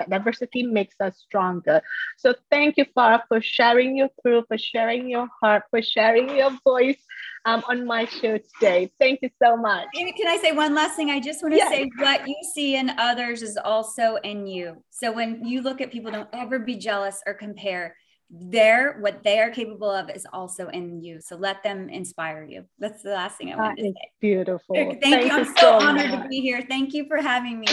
diversity 0.09 0.63
makes 0.63 0.97
us 1.01 1.19
stronger. 1.19 1.81
So 2.17 2.35
thank 2.51 2.77
you, 2.77 2.85
Farah, 2.97 3.23
for 3.29 3.41
sharing 3.41 3.97
your 3.97 4.09
truth, 4.23 4.45
for 4.49 4.59
sharing 4.59 5.09
your 5.09 5.29
heart, 5.41 5.65
for 5.71 5.83
sharing 5.83 6.37
your 6.37 6.51
voice 6.65 7.03
um, 7.45 7.63
on 7.69 7.87
my 7.87 8.05
show 8.05 8.39
today. 8.39 8.91
Thank 9.01 9.21
you 9.23 9.31
so 9.43 9.57
much. 9.57 9.87
Can 9.95 10.27
I 10.27 10.39
say 10.39 10.53
one 10.53 10.75
last 10.75 10.97
thing? 10.97 11.11
I 11.11 11.21
just 11.21 11.43
want 11.43 11.55
to 11.55 11.59
yes. 11.59 11.71
say 11.71 11.91
what 11.99 12.27
you 12.27 12.37
see 12.55 12.77
in 12.77 12.91
others 12.99 13.43
is 13.43 13.57
also 13.57 14.17
in 14.25 14.47
you. 14.47 14.83
So 14.91 15.13
when 15.13 15.45
you 15.47 15.63
look 15.63 15.81
at 15.81 15.93
people, 15.93 16.11
don't 16.11 16.29
ever 16.33 16.59
be 16.59 16.77
jealous 16.77 17.23
or 17.27 17.35
compare. 17.35 17.97
They're 18.29 18.99
what 18.99 19.23
they 19.23 19.39
are 19.39 19.51
capable 19.51 19.91
of 19.91 20.11
is 20.11 20.27
also 20.33 20.67
in 20.69 21.01
you. 21.01 21.21
So 21.21 21.37
let 21.37 21.63
them 21.63 21.89
inspire 21.89 22.45
you. 22.45 22.65
That's 22.81 23.03
the 23.03 23.11
last 23.11 23.39
thing 23.39 23.53
I 23.53 23.57
want 23.57 23.79
to 23.79 23.85
say. 23.85 23.95
Beautiful. 24.21 24.75
Thank, 24.75 25.01
Thank 25.01 25.27
you. 25.27 25.31
I'm 25.31 25.45
so, 25.45 25.53
so 25.57 25.73
honored 25.75 26.11
much. 26.11 26.23
to 26.25 26.29
be 26.29 26.41
here. 26.41 26.65
Thank 26.69 26.93
you 26.93 27.07
for 27.07 27.19
having 27.19 27.61
me. 27.61 27.69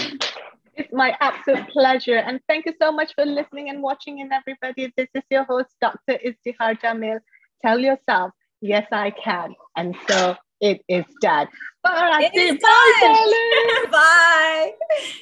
It's 0.76 0.92
my 0.92 1.16
absolute 1.20 1.68
pleasure. 1.70 2.18
And 2.18 2.40
thank 2.48 2.66
you 2.66 2.74
so 2.82 2.92
much 2.92 3.14
for 3.16 3.26
listening 3.26 3.70
and 3.70 3.82
watching 3.82 4.22
and 4.22 4.32
everybody. 4.32 4.92
This 4.98 5.08
is 5.14 5.24
your 5.30 5.44
host, 5.44 5.70
Dr. 5.82 6.18
Izdihar 6.26 6.80
Jamil. 6.82 7.20
Tell 7.62 7.80
yourself, 7.80 8.32
yes, 8.62 8.88
I 8.92 9.12
can. 9.12 9.56
And 9.76 9.96
so 10.08 10.36
it 10.62 10.82
is 10.88 11.06
done. 11.22 11.48
Bye. 11.84 12.30
It 12.34 12.36
is 12.36 12.60
done. 12.60 13.92
Bye. 13.92 13.92
Bye. 13.92 15.20